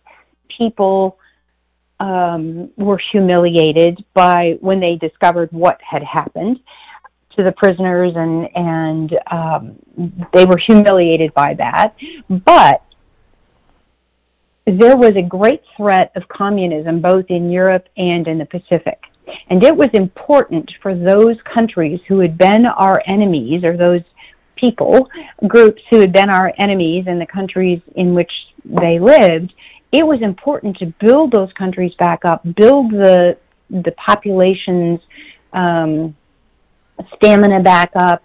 people 0.58 1.18
um, 2.00 2.72
were 2.78 3.02
humiliated 3.12 4.04
by 4.14 4.58
when 4.62 4.80
they 4.80 4.96
discovered 4.96 5.50
what 5.52 5.80
had 5.82 6.04
happened 6.04 6.60
to 7.36 7.44
the 7.44 7.52
prisoners, 7.52 8.14
and 8.16 8.48
and 8.56 9.20
um, 9.32 9.76
they 10.34 10.46
were 10.46 10.60
humiliated 10.66 11.34
by 11.34 11.56
that. 11.56 11.96
But 12.30 12.84
there 14.66 14.96
was 14.96 15.14
a 15.16 15.22
great 15.22 15.62
threat 15.76 16.12
of 16.16 16.28
communism 16.28 17.02
both 17.02 17.26
in 17.30 17.50
Europe 17.50 17.88
and 17.98 18.28
in 18.28 18.38
the 18.38 18.46
Pacific. 18.46 19.00
And 19.50 19.64
it 19.64 19.76
was 19.76 19.90
important 19.94 20.72
for 20.82 20.96
those 20.96 21.38
countries 21.54 22.00
who 22.08 22.20
had 22.20 22.38
been 22.38 22.66
our 22.66 23.02
enemies, 23.08 23.64
or 23.64 23.78
those 23.78 24.02
people, 24.56 25.10
groups 25.48 25.82
who 25.90 26.00
had 26.00 26.14
been 26.14 26.30
our 26.30 26.54
enemies 26.58 27.06
in 27.08 27.20
the 27.20 27.26
countries 27.26 27.82
in 27.96 28.14
which 28.14 28.32
they 28.66 29.00
lived, 29.00 29.54
it 29.92 30.06
was 30.06 30.22
important 30.22 30.78
to 30.78 30.94
build 31.00 31.32
those 31.32 31.52
countries 31.54 31.94
back 31.98 32.20
up, 32.26 32.44
build 32.56 32.92
the 32.92 33.38
the 33.72 33.92
population's 34.04 35.00
um, 35.54 36.16
stamina 37.16 37.62
back 37.62 37.92
up, 37.96 38.24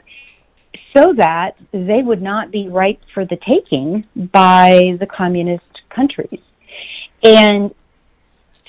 so 0.96 1.12
that 1.16 1.52
they 1.72 2.00
would 2.02 2.22
not 2.22 2.50
be 2.50 2.68
ripe 2.68 3.00
for 3.12 3.24
the 3.26 3.36
taking 3.48 4.06
by 4.32 4.96
the 5.00 5.06
communist 5.06 5.64
countries. 5.94 6.40
And 7.22 7.74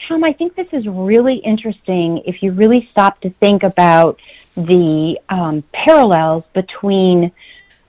Tom, 0.08 0.24
I 0.24 0.34
think 0.34 0.56
this 0.56 0.68
is 0.72 0.86
really 0.88 1.38
interesting 1.38 2.22
if 2.26 2.44
you 2.44 2.52
really 2.52 2.88
stop 2.92 3.22
to 3.22 3.30
think 3.30 3.64
about 3.64 4.20
the 4.56 5.20
um, 5.30 5.64
parallels 5.74 6.44
between 6.54 7.32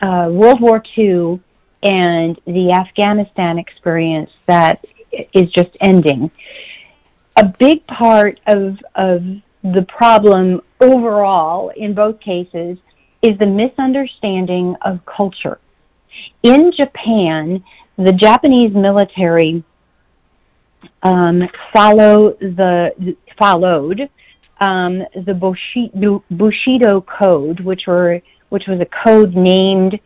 uh, 0.00 0.29
World 0.31 0.61
War 0.61 0.83
II 0.96 1.40
and 1.83 2.40
the 2.46 2.72
Afghanistan 2.72 3.59
experience 3.59 4.31
that 4.46 4.85
is 5.35 5.50
just 5.52 5.76
ending. 5.81 6.31
A 7.37 7.44
big 7.59 7.87
part 7.87 8.40
of, 8.46 8.79
of 8.94 9.22
the 9.62 9.83
problem 9.88 10.62
overall 10.81 11.70
in 11.76 11.94
both 11.94 12.18
cases 12.20 12.79
is 13.22 13.38
the 13.38 13.46
misunderstanding 13.46 14.74
of 14.83 15.05
culture. 15.05 15.59
In 16.42 16.72
Japan, 16.79 17.62
the 17.96 18.12
Japanese 18.12 18.74
military 18.74 19.64
um, 21.03 21.42
follow 21.72 22.37
the 22.40 23.16
followed 23.38 24.01
um, 24.61 25.03
the 25.27 25.35
Bushido, 25.35 26.25
Bushido 26.31 27.03
Code, 27.03 27.61
which 27.61 27.83
were 27.87 28.20
which 28.49 28.64
was 28.68 28.81
a 28.81 29.07
code 29.07 29.35
named 29.35 29.99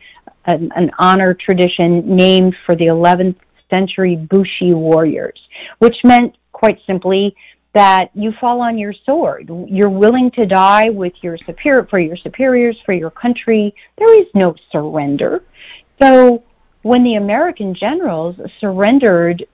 an, 0.45 0.71
an 0.75 0.91
honor 0.97 1.33
tradition 1.33 2.15
named 2.15 2.55
for 2.65 2.75
the 2.75 2.87
11th 2.87 3.35
century 3.69 4.15
Bushi 4.15 4.73
warriors, 4.73 5.39
which 5.79 5.95
meant 6.03 6.35
quite 6.51 6.79
simply 6.87 7.35
that 7.73 8.09
you 8.13 8.33
fall 8.41 8.59
on 8.61 8.77
your 8.77 8.93
sword. 9.05 9.49
You're 9.67 9.89
willing 9.89 10.31
to 10.31 10.45
die 10.45 10.89
with 10.89 11.13
your 11.21 11.37
superior 11.45 11.87
for 11.89 11.99
your 11.99 12.17
superiors, 12.17 12.77
for 12.85 12.93
your 12.93 13.11
country. 13.11 13.73
There 13.97 14.19
is 14.19 14.27
no 14.35 14.55
surrender. 14.71 15.43
So 16.01 16.43
when 16.81 17.03
the 17.03 17.15
American 17.15 17.73
generals 17.73 18.35
surrendered 18.59 19.45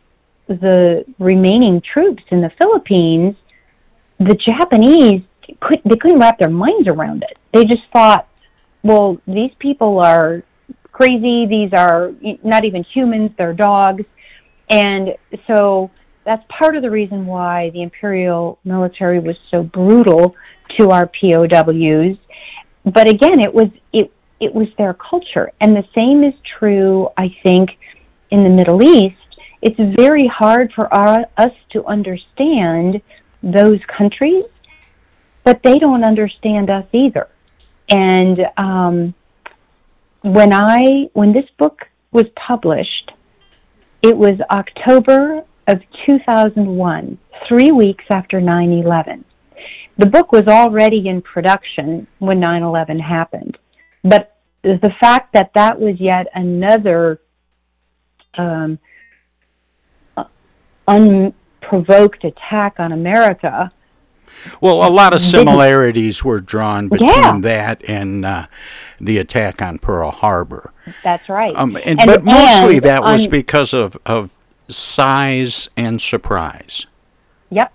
the 0.47 1.05
remaining 1.19 1.81
troops 1.81 2.23
in 2.31 2.41
the 2.41 2.51
Philippines, 2.57 3.35
the 4.19 4.35
Japanese 4.35 5.21
could, 5.61 5.81
they 5.85 5.95
couldn't 5.95 6.19
wrap 6.19 6.39
their 6.39 6.49
minds 6.49 6.87
around 6.87 7.23
it. 7.23 7.37
They 7.53 7.63
just 7.63 7.83
thought, 7.93 8.27
well, 8.83 9.19
these 9.27 9.51
people 9.59 9.99
are 9.99 10.43
crazy. 10.91 11.45
These 11.45 11.71
are 11.73 12.11
not 12.43 12.65
even 12.65 12.83
humans, 12.83 13.31
they're 13.37 13.53
dogs. 13.53 14.03
And 14.69 15.09
so 15.45 15.91
that's 16.25 16.43
part 16.49 16.75
of 16.75 16.81
the 16.81 16.89
reason 16.89 17.25
why 17.25 17.69
the 17.71 17.81
imperial 17.81 18.59
military 18.65 19.19
was 19.19 19.35
so 19.49 19.63
brutal 19.63 20.35
to 20.77 20.89
our 20.89 21.07
POWs. 21.07 22.17
But 22.85 23.09
again, 23.09 23.39
it 23.39 23.53
was 23.53 23.67
it 23.93 24.11
it 24.39 24.53
was 24.53 24.67
their 24.77 24.93
culture. 24.93 25.51
And 25.61 25.75
the 25.75 25.83
same 25.95 26.23
is 26.23 26.33
true, 26.59 27.09
I 27.17 27.35
think, 27.43 27.69
in 28.29 28.43
the 28.43 28.49
Middle 28.49 28.83
East. 28.83 29.15
It's 29.61 29.79
very 29.97 30.27
hard 30.27 30.71
for 30.75 30.93
our, 30.93 31.25
us 31.37 31.53
to 31.71 31.85
understand 31.85 33.01
those 33.41 33.79
countries, 33.97 34.43
but 35.43 35.61
they 35.63 35.75
don't 35.79 36.03
understand 36.03 36.69
us 36.69 36.85
either. 36.93 37.27
And 37.89 38.39
um, 38.57 39.13
when 40.21 40.53
I 40.53 41.09
when 41.13 41.33
this 41.33 41.49
book 41.57 41.79
was 42.11 42.25
published, 42.35 43.11
it 44.01 44.15
was 44.15 44.39
October 44.51 45.43
of 45.67 45.81
2001, 46.05 47.17
three 47.47 47.71
weeks 47.71 48.05
after 48.11 48.39
9 48.39 48.71
11. 48.71 49.25
The 49.97 50.05
book 50.05 50.31
was 50.31 50.47
already 50.47 51.07
in 51.07 51.21
production 51.21 52.07
when 52.19 52.39
9 52.39 52.61
11 52.61 52.99
happened. 52.99 53.57
But 54.03 54.35
the 54.63 54.91
fact 54.99 55.33
that 55.33 55.51
that 55.55 55.79
was 55.79 55.95
yet 55.99 56.27
another 56.35 57.19
um, 58.37 58.79
unprovoked 60.87 62.23
attack 62.23 62.79
on 62.79 62.91
America. 62.91 63.71
Well, 64.61 64.87
a 64.87 64.91
lot 64.91 65.13
of 65.13 65.21
similarities 65.21 66.23
were 66.23 66.39
drawn 66.39 66.87
between 66.89 67.09
yeah. 67.09 67.39
that 67.41 67.83
and 67.89 68.25
uh, 68.25 68.47
the 68.99 69.17
attack 69.17 69.61
on 69.61 69.79
Pearl 69.79 70.11
Harbor. 70.11 70.71
That's 71.03 71.27
right. 71.27 71.55
Um, 71.55 71.75
and, 71.77 71.99
and, 71.99 72.05
but 72.05 72.23
mostly 72.23 72.79
that 72.79 73.01
was 73.01 73.25
on, 73.25 73.31
because 73.31 73.73
of, 73.73 73.97
of 74.05 74.33
size 74.69 75.69
and 75.75 76.01
surprise. 76.01 76.85
Yep. 77.49 77.73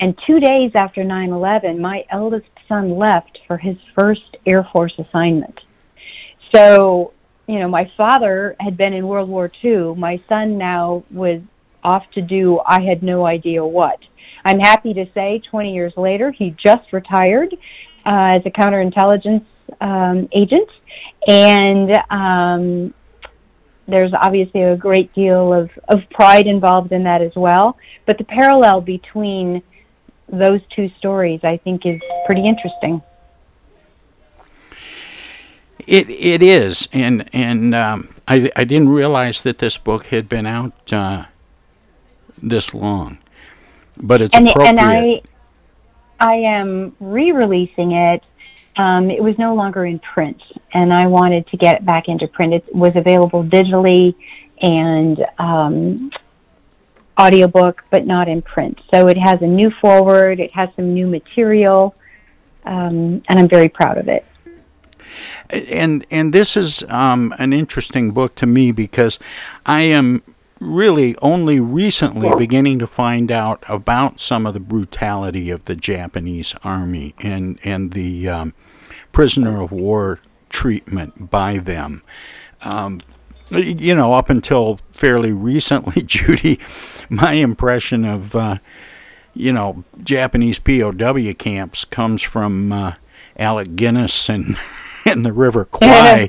And 0.00 0.18
two 0.26 0.40
days 0.40 0.72
after 0.74 1.04
9 1.04 1.30
11, 1.30 1.80
my 1.80 2.04
eldest 2.10 2.48
son 2.66 2.96
left 2.96 3.38
for 3.46 3.58
his 3.58 3.76
first 3.94 4.36
Air 4.46 4.64
Force 4.64 4.98
assignment. 4.98 5.60
So, 6.54 7.12
you 7.46 7.58
know, 7.58 7.68
my 7.68 7.90
father 7.96 8.56
had 8.58 8.76
been 8.76 8.92
in 8.92 9.06
World 9.06 9.28
War 9.28 9.50
II. 9.62 9.94
My 9.96 10.20
son 10.28 10.56
now 10.56 11.04
was 11.10 11.42
off 11.82 12.04
to 12.14 12.22
do 12.22 12.60
I 12.66 12.82
had 12.82 13.02
no 13.02 13.26
idea 13.26 13.64
what. 13.64 13.98
I'm 14.44 14.58
happy 14.58 14.94
to 14.94 15.06
say 15.14 15.42
20 15.50 15.74
years 15.74 15.92
later, 15.96 16.30
he 16.30 16.56
just 16.62 16.92
retired 16.92 17.54
uh, 18.06 18.36
as 18.36 18.42
a 18.46 18.50
counterintelligence 18.50 19.44
um, 19.80 20.28
agent. 20.32 20.68
And 21.28 21.98
um, 22.10 22.94
there's 23.86 24.12
obviously 24.14 24.62
a 24.62 24.76
great 24.76 25.12
deal 25.14 25.52
of, 25.52 25.70
of 25.88 25.98
pride 26.10 26.46
involved 26.46 26.92
in 26.92 27.04
that 27.04 27.22
as 27.22 27.32
well. 27.36 27.76
But 28.06 28.18
the 28.18 28.24
parallel 28.24 28.80
between 28.80 29.62
those 30.28 30.60
two 30.74 30.90
stories, 30.98 31.40
I 31.42 31.58
think, 31.58 31.84
is 31.84 32.00
pretty 32.26 32.46
interesting. 32.46 33.02
It 35.86 36.10
it 36.10 36.42
is, 36.42 36.88
and 36.92 37.28
and 37.32 37.74
um, 37.74 38.14
I 38.28 38.50
I 38.54 38.64
didn't 38.64 38.90
realize 38.90 39.40
that 39.40 39.58
this 39.58 39.78
book 39.78 40.06
had 40.06 40.28
been 40.28 40.46
out 40.46 40.92
uh, 40.92 41.24
this 42.42 42.74
long, 42.74 43.18
but 43.96 44.20
it's 44.20 44.34
and, 44.34 44.48
appropriate. 44.48 44.78
and 44.78 44.80
I 44.80 45.22
I 46.20 46.34
am 46.34 46.94
re-releasing 47.00 47.92
it. 47.92 48.22
Um, 48.76 49.10
it 49.10 49.22
was 49.22 49.36
no 49.38 49.54
longer 49.54 49.84
in 49.84 49.98
print, 49.98 50.40
and 50.72 50.92
I 50.92 51.06
wanted 51.06 51.46
to 51.48 51.56
get 51.56 51.76
it 51.76 51.84
back 51.84 52.08
into 52.08 52.28
print. 52.28 52.54
It 52.54 52.74
was 52.74 52.92
available 52.94 53.42
digitally 53.42 54.14
and 54.60 55.24
um, 55.38 56.10
audiobook, 57.18 57.82
but 57.90 58.06
not 58.06 58.28
in 58.28 58.42
print. 58.42 58.78
So 58.92 59.08
it 59.08 59.16
has 59.16 59.42
a 59.42 59.46
new 59.46 59.70
foreword. 59.80 60.40
It 60.40 60.54
has 60.54 60.68
some 60.76 60.94
new 60.94 61.06
material, 61.06 61.94
um, 62.64 63.22
and 63.28 63.38
I'm 63.38 63.48
very 63.48 63.68
proud 63.68 63.98
of 63.98 64.08
it. 64.08 64.24
and 65.50 66.06
and 66.10 66.32
this 66.32 66.56
is 66.56 66.84
um, 66.84 67.34
an 67.38 67.52
interesting 67.52 68.12
book 68.12 68.34
to 68.36 68.46
me 68.46 68.72
because 68.72 69.18
I 69.66 69.82
am 69.82 70.22
really 70.60 71.16
only 71.22 71.58
recently 71.58 72.30
beginning 72.36 72.78
to 72.78 72.86
find 72.86 73.32
out 73.32 73.64
about 73.66 74.20
some 74.20 74.46
of 74.46 74.52
the 74.54 74.60
brutality 74.60 75.50
of 75.50 75.64
the 75.64 75.74
Japanese 75.74 76.54
army 76.62 77.14
and 77.18 77.58
and 77.64 77.92
the 77.92 78.28
um, 78.28 78.54
prisoner 79.10 79.62
of 79.62 79.72
war 79.72 80.20
treatment 80.50 81.30
by 81.30 81.58
them. 81.58 82.02
Um, 82.62 83.00
you 83.50 83.94
know, 83.94 84.12
up 84.12 84.28
until 84.28 84.78
fairly 84.92 85.32
recently, 85.32 86.02
Judy, 86.06 86.60
my 87.08 87.32
impression 87.32 88.04
of 88.04 88.36
uh, 88.36 88.58
you 89.32 89.52
know 89.52 89.84
Japanese 90.02 90.58
POW 90.58 91.32
camps 91.38 91.86
comes 91.86 92.20
from 92.20 92.70
uh, 92.70 92.94
Alec 93.38 93.76
Guinness 93.76 94.28
and 94.28 94.58
and 95.06 95.24
the 95.24 95.32
River 95.32 95.64
Kwai. 95.64 96.28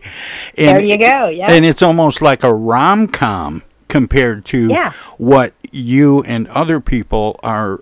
There 0.56 0.80
you 0.80 0.98
go, 0.98 1.28
yeah. 1.28 1.52
And 1.52 1.66
it's 1.66 1.82
almost 1.82 2.22
like 2.22 2.44
a 2.46 2.54
rom 2.54 3.10
com 3.10 3.64
compared 3.92 4.46
to 4.46 4.68
Yeah. 4.70 4.94
what 5.18 5.54
you 5.72 6.22
and 6.24 6.48
other 6.48 6.80
people 6.80 7.40
are 7.44 7.82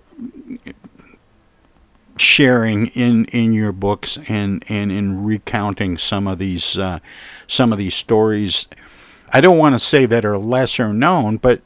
sharing 2.16 2.88
in 2.88 3.24
in 3.26 3.52
your 3.54 3.72
books 3.72 4.18
and 4.28 4.62
and 4.68 4.92
in 4.92 5.24
recounting 5.24 5.96
some 5.96 6.26
of 6.26 6.38
these 6.38 6.76
uh, 6.76 6.98
some 7.46 7.72
of 7.72 7.78
these 7.78 7.94
stories. 7.94 8.66
I 9.32 9.40
don't 9.40 9.56
want 9.58 9.74
to 9.76 9.78
say 9.78 10.06
that 10.06 10.24
are 10.24 10.36
lesser 10.36 10.92
known, 10.92 11.36
but 11.36 11.62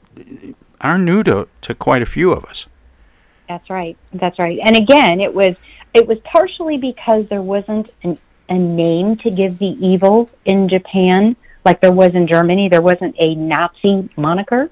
are 0.83 0.99
new 0.99 1.23
to, 1.23 1.49
to 1.63 1.75
quite 1.75 2.03
a 2.03 2.07
few 2.07 2.31
of 2.31 2.45
us. 2.45 2.67
That's 3.49 3.71
right. 3.71 3.97
That's 4.13 4.39
right. 4.39 4.59
And 4.63 4.77
again, 4.77 5.21
it 5.21 5.35
was 5.35 5.57
it 5.95 6.07
was 6.07 6.19
partially 6.25 6.77
because 6.77 7.27
there 7.29 7.43
wasn't 7.43 7.91
an, 8.03 8.19
a 8.51 8.55
name 8.59 9.17
to 9.17 9.31
give 9.31 9.59
the 9.59 9.75
evil 9.87 10.29
in 10.45 10.69
Japan, 10.69 11.35
like 11.65 11.81
there 11.81 11.93
was 11.93 12.11
in 12.15 12.29
Germany. 12.31 12.69
There 12.71 12.83
wasn't 12.83 13.15
a 13.19 13.35
Nazi 13.35 14.09
moniker. 14.17 14.71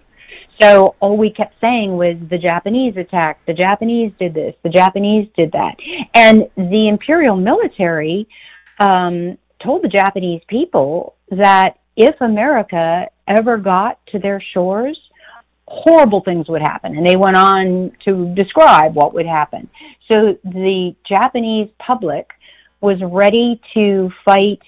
So 0.61 0.95
all 1.01 1.17
we 1.17 1.31
kept 1.31 1.55
saying 1.61 1.97
was 1.97 2.17
the 2.31 2.39
Japanese 2.39 2.97
attacked, 2.97 3.47
the 3.47 3.55
Japanese 3.55 4.13
did 4.19 4.35
this, 4.35 4.55
the 4.63 4.69
Japanese 4.69 5.29
did 5.37 5.53
that, 5.53 5.75
and 6.15 6.49
the 6.57 6.89
imperial 6.89 7.37
military 7.37 8.29
um, 8.79 9.39
told 9.65 9.83
the 9.83 9.89
Japanese 9.89 10.43
people 10.49 11.17
that 11.31 11.79
if 11.97 12.15
America 12.21 13.07
ever 13.27 13.57
got 13.57 13.99
to 14.13 14.19
their 14.19 14.43
shores, 14.53 14.99
horrible 15.67 16.21
things 16.21 16.49
would 16.49 16.63
happen. 16.63 16.97
And 16.97 17.07
they 17.07 17.17
went 17.17 17.37
on 17.37 17.93
to 18.05 18.33
describe 18.35 18.95
what 18.95 19.15
would 19.15 19.27
happen. 19.27 19.69
So 20.09 20.39
the 20.45 20.95
Japanese 21.09 21.71
public 21.79 22.31
was 22.81 22.99
ready 23.03 23.61
to 23.75 24.11
fight 24.25 24.61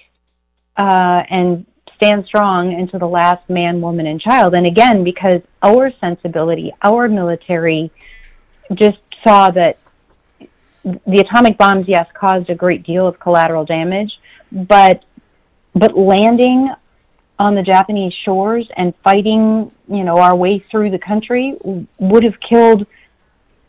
uh, 0.77 1.23
and 1.29 1.65
stand 1.95 2.25
strong 2.25 2.73
until 2.73 2.99
the 2.99 3.07
last 3.07 3.49
man, 3.49 3.81
woman, 3.81 4.05
and 4.07 4.21
child. 4.21 4.53
And 4.53 4.65
again, 4.67 5.03
because 5.03 5.41
our 5.61 5.91
sensibility, 5.99 6.73
our 6.81 7.07
military 7.07 7.91
just 8.73 8.97
saw 9.25 9.49
that 9.51 9.77
the 10.83 11.19
atomic 11.19 11.57
bombs, 11.57 11.87
yes, 11.87 12.07
caused 12.13 12.49
a 12.49 12.55
great 12.55 12.83
deal 12.83 13.07
of 13.07 13.19
collateral 13.19 13.65
damage, 13.65 14.11
but 14.51 15.03
but 15.73 15.97
landing 15.97 16.73
on 17.37 17.55
the 17.55 17.63
Japanese 17.63 18.13
shores 18.23 18.69
and 18.77 18.93
fighting, 19.03 19.71
you 19.89 20.03
know, 20.03 20.17
our 20.17 20.35
way 20.35 20.59
through 20.59 20.91
the 20.91 20.99
country 20.99 21.53
would 21.99 22.23
have 22.23 22.39
killed 22.39 22.87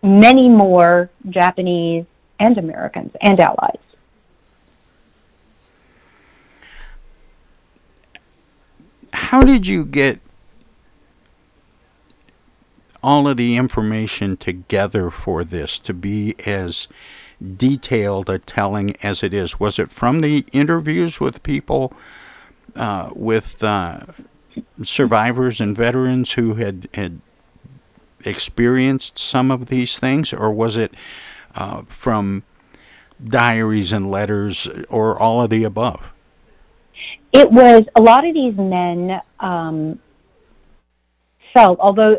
many 0.02 0.48
more 0.48 1.10
Japanese 1.28 2.04
and 2.38 2.58
Americans 2.58 3.12
and 3.20 3.40
allies. 3.40 3.78
How 9.16 9.42
did 9.42 9.66
you 9.66 9.84
get 9.86 10.20
all 13.02 13.26
of 13.26 13.38
the 13.38 13.56
information 13.56 14.36
together 14.36 15.10
for 15.10 15.42
this 15.42 15.78
to 15.80 15.94
be 15.94 16.36
as 16.46 16.86
detailed 17.56 18.28
a 18.28 18.38
telling 18.38 18.94
as 19.02 19.22
it 19.22 19.32
is? 19.32 19.58
Was 19.58 19.78
it 19.78 19.90
from 19.90 20.20
the 20.20 20.44
interviews 20.52 21.18
with 21.18 21.42
people, 21.42 21.94
uh, 22.76 23.10
with 23.14 23.64
uh, 23.64 24.00
survivors 24.82 25.60
and 25.62 25.74
veterans 25.74 26.32
who 26.32 26.54
had, 26.54 26.88
had 26.92 27.20
experienced 28.22 29.18
some 29.18 29.50
of 29.50 29.66
these 29.66 29.98
things, 29.98 30.32
or 30.32 30.52
was 30.52 30.76
it 30.76 30.94
uh, 31.54 31.82
from 31.88 32.44
diaries 33.24 33.92
and 33.92 34.10
letters, 34.10 34.68
or 34.90 35.18
all 35.18 35.40
of 35.40 35.50
the 35.50 35.64
above? 35.64 36.12
It 37.32 37.50
was 37.50 37.82
a 37.94 38.02
lot 38.02 38.26
of 38.26 38.34
these 38.34 38.56
men 38.56 39.20
um, 39.40 39.98
felt, 41.52 41.78
although 41.80 42.16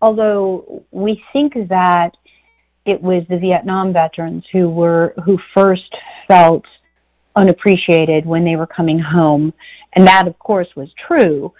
although 0.00 0.84
we 0.90 1.22
think 1.32 1.54
that 1.54 2.10
it 2.84 3.02
was 3.02 3.24
the 3.28 3.38
Vietnam 3.38 3.92
veterans 3.92 4.44
who 4.52 4.68
were 4.68 5.14
who 5.24 5.38
first 5.54 5.94
felt 6.28 6.64
unappreciated 7.34 8.24
when 8.24 8.44
they 8.44 8.56
were 8.56 8.66
coming 8.66 8.98
home, 8.98 9.52
and 9.94 10.06
that 10.06 10.26
of 10.26 10.38
course 10.38 10.68
was 10.76 10.88
true. 11.06 11.52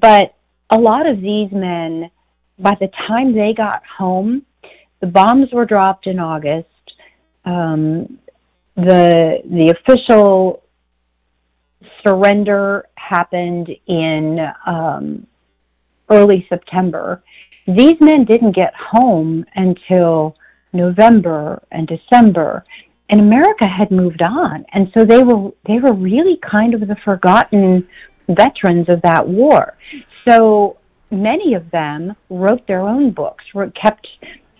But 0.00 0.34
a 0.70 0.78
lot 0.78 1.06
of 1.06 1.20
these 1.20 1.50
men, 1.52 2.10
by 2.58 2.76
the 2.80 2.88
time 3.08 3.34
they 3.34 3.52
got 3.56 3.82
home, 3.86 4.44
the 5.00 5.06
bombs 5.06 5.48
were 5.52 5.66
dropped 5.66 6.06
in 6.06 6.18
August. 6.18 6.68
Um, 7.44 8.18
the 8.76 9.38
the 9.44 9.74
official 9.76 10.63
surrender 12.06 12.86
happened 12.96 13.68
in 13.86 14.38
um, 14.66 15.26
early 16.10 16.46
September. 16.48 17.22
These 17.66 17.94
men 18.00 18.24
didn't 18.24 18.54
get 18.54 18.72
home 18.74 19.44
until 19.54 20.36
November 20.72 21.62
and 21.70 21.88
December, 21.88 22.64
and 23.10 23.20
America 23.20 23.66
had 23.66 23.90
moved 23.90 24.22
on, 24.22 24.64
and 24.72 24.90
so 24.96 25.04
they 25.04 25.22
were 25.22 25.50
they 25.66 25.78
were 25.78 25.94
really 25.94 26.38
kind 26.50 26.74
of 26.74 26.80
the 26.80 26.96
forgotten 27.04 27.86
veterans 28.28 28.86
of 28.88 29.00
that 29.02 29.26
war. 29.26 29.76
So 30.26 30.78
many 31.10 31.54
of 31.54 31.70
them 31.70 32.14
wrote 32.30 32.66
their 32.66 32.80
own 32.80 33.12
books, 33.12 33.44
wrote, 33.54 33.74
kept 33.80 34.06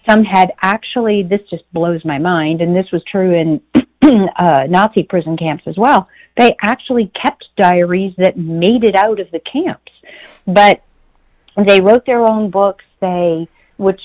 some 0.08 0.22
had 0.22 0.52
actually 0.62 1.22
this 1.22 1.40
just 1.50 1.64
blows 1.72 2.04
my 2.04 2.18
mind, 2.18 2.60
and 2.60 2.76
this 2.76 2.86
was 2.92 3.02
true 3.10 3.34
in 3.34 3.60
uh, 4.38 4.64
Nazi 4.68 5.02
prison 5.02 5.36
camps 5.36 5.64
as 5.66 5.76
well. 5.78 6.08
They 6.36 6.56
actually 6.62 7.12
kept 7.20 7.44
diaries 7.56 8.14
that 8.18 8.36
made 8.36 8.84
it 8.84 8.96
out 8.96 9.20
of 9.20 9.30
the 9.30 9.40
camps, 9.40 9.92
but 10.46 10.82
they 11.56 11.80
wrote 11.80 12.04
their 12.06 12.28
own 12.28 12.50
books. 12.50 12.84
They, 13.00 13.48
which 13.76 14.00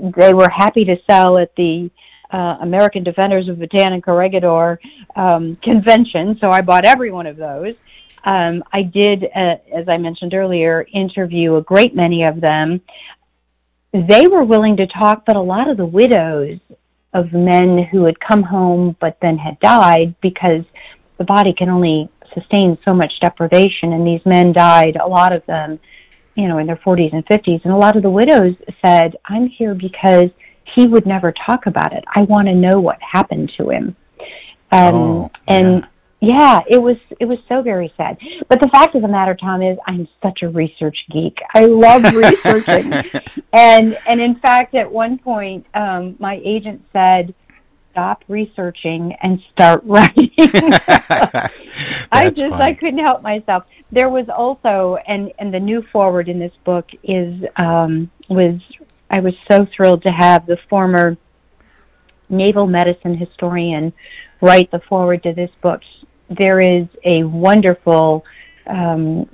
they 0.00 0.32
were 0.32 0.48
happy 0.48 0.84
to 0.84 0.96
sell 1.08 1.38
at 1.38 1.54
the 1.56 1.90
uh, 2.32 2.58
American 2.62 3.04
Defenders 3.04 3.48
of 3.48 3.56
Bataan 3.56 3.92
and 3.92 4.02
Corregidor 4.02 4.80
um, 5.16 5.56
convention. 5.62 6.38
So 6.42 6.50
I 6.50 6.60
bought 6.60 6.84
every 6.84 7.10
one 7.10 7.26
of 7.26 7.36
those. 7.36 7.74
Um, 8.24 8.64
I 8.72 8.82
did, 8.82 9.24
uh, 9.24 9.56
as 9.74 9.88
I 9.88 9.98
mentioned 9.98 10.34
earlier, 10.34 10.86
interview 10.92 11.56
a 11.56 11.62
great 11.62 11.94
many 11.94 12.24
of 12.24 12.40
them. 12.40 12.80
They 13.92 14.26
were 14.26 14.44
willing 14.44 14.78
to 14.78 14.86
talk, 14.86 15.24
but 15.26 15.36
a 15.36 15.40
lot 15.40 15.68
of 15.68 15.76
the 15.76 15.86
widows 15.86 16.58
of 17.12 17.32
men 17.32 17.86
who 17.92 18.04
had 18.06 18.18
come 18.18 18.42
home 18.42 18.96
but 19.00 19.18
then 19.22 19.38
had 19.38 19.60
died 19.60 20.16
because 20.20 20.64
the 21.18 21.24
body 21.24 21.54
can 21.56 21.68
only 21.68 22.08
sustain 22.34 22.78
so 22.84 22.92
much 22.92 23.12
deprivation, 23.20 23.92
and 23.92 24.06
these 24.06 24.20
men 24.26 24.52
died, 24.52 24.96
a 24.96 25.06
lot 25.06 25.32
of 25.32 25.44
them, 25.46 25.78
you 26.34 26.48
know, 26.48 26.58
in 26.58 26.66
their 26.66 26.80
40s 26.84 27.12
and 27.12 27.24
50s. 27.26 27.64
And 27.64 27.72
a 27.72 27.76
lot 27.76 27.96
of 27.96 28.02
the 28.02 28.10
widows 28.10 28.56
said, 28.84 29.16
I'm 29.26 29.46
here 29.46 29.74
because 29.74 30.30
he 30.74 30.86
would 30.86 31.06
never 31.06 31.32
talk 31.46 31.66
about 31.66 31.92
it. 31.92 32.04
I 32.14 32.22
want 32.22 32.48
to 32.48 32.54
know 32.54 32.80
what 32.80 32.98
happened 33.00 33.52
to 33.58 33.70
him. 33.70 33.96
Um, 34.72 34.94
Oh, 34.94 35.30
and 35.46 35.86
yeah, 36.20 36.60
it 36.66 36.80
was 36.80 36.96
it 37.20 37.26
was 37.26 37.38
so 37.48 37.62
very 37.62 37.92
sad. 37.96 38.16
But 38.48 38.60
the 38.60 38.68
fact 38.68 38.94
of 38.94 39.02
the 39.02 39.08
matter, 39.08 39.36
Tom, 39.38 39.62
is 39.62 39.76
I'm 39.86 40.08
such 40.22 40.42
a 40.42 40.48
research 40.48 40.96
geek. 41.12 41.36
I 41.54 41.66
love 41.66 42.02
researching, 42.14 42.92
and 43.52 43.98
and 44.06 44.20
in 44.20 44.36
fact, 44.40 44.74
at 44.74 44.90
one 44.90 45.18
point, 45.18 45.66
um, 45.74 46.16
my 46.18 46.40
agent 46.44 46.82
said, 46.92 47.34
stop 47.94 48.24
researching 48.26 49.14
and 49.22 49.40
start 49.52 49.82
writing. 49.86 50.30
I 52.10 52.30
just 52.30 52.50
funny. 52.50 52.64
I 52.64 52.74
couldn't 52.74 53.04
help 53.04 53.22
myself. 53.22 53.64
There 53.92 54.08
was 54.08 54.28
also 54.28 54.98
and 55.06 55.32
and 55.38 55.54
the 55.54 55.60
new 55.60 55.82
foreword 55.92 56.28
in 56.28 56.40
this 56.40 56.52
book 56.64 56.86
is 57.04 57.42
um, 57.56 58.10
was 58.28 58.60
I 59.10 59.20
was 59.20 59.34
so 59.50 59.66
thrilled 59.74 60.02
to 60.02 60.10
have 60.10 60.46
the 60.46 60.58
former 60.68 61.16
naval 62.28 62.66
medicine 62.66 63.16
historian 63.16 63.92
write 64.40 64.70
the 64.72 64.80
foreword 64.88 65.22
to 65.22 65.32
this 65.32 65.50
book. 65.62 65.80
There 66.28 66.58
is 66.58 66.88
a 67.04 67.22
wonderful 67.22 68.24
um, 68.66 69.28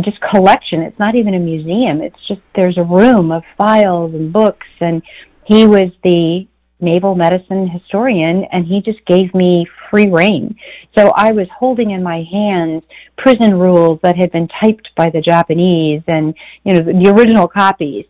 just 0.00 0.20
collection. 0.20 0.80
It's 0.80 0.98
not 0.98 1.14
even 1.14 1.34
a 1.34 1.38
museum. 1.38 2.02
It's 2.02 2.18
just 2.26 2.40
there's 2.56 2.78
a 2.78 2.82
room 2.82 3.30
of 3.30 3.44
files 3.56 4.12
and 4.12 4.32
books 4.32 4.66
and 4.80 5.02
he 5.44 5.66
was 5.66 5.90
the 6.02 6.46
naval 6.82 7.14
medicine 7.14 7.68
historian 7.68 8.44
and 8.52 8.66
he 8.66 8.82
just 8.82 9.04
gave 9.06 9.32
me 9.34 9.66
free 9.90 10.08
rein. 10.10 10.56
So 10.96 11.12
I 11.14 11.32
was 11.32 11.46
holding 11.56 11.92
in 11.92 12.02
my 12.02 12.24
hands 12.30 12.82
prison 13.16 13.54
rules 13.54 14.00
that 14.02 14.16
had 14.16 14.32
been 14.32 14.48
typed 14.60 14.90
by 14.96 15.08
the 15.10 15.20
Japanese 15.20 16.02
and 16.06 16.34
you 16.64 16.74
know 16.74 16.80
the 16.80 17.14
original 17.16 17.48
copies. 17.48 18.04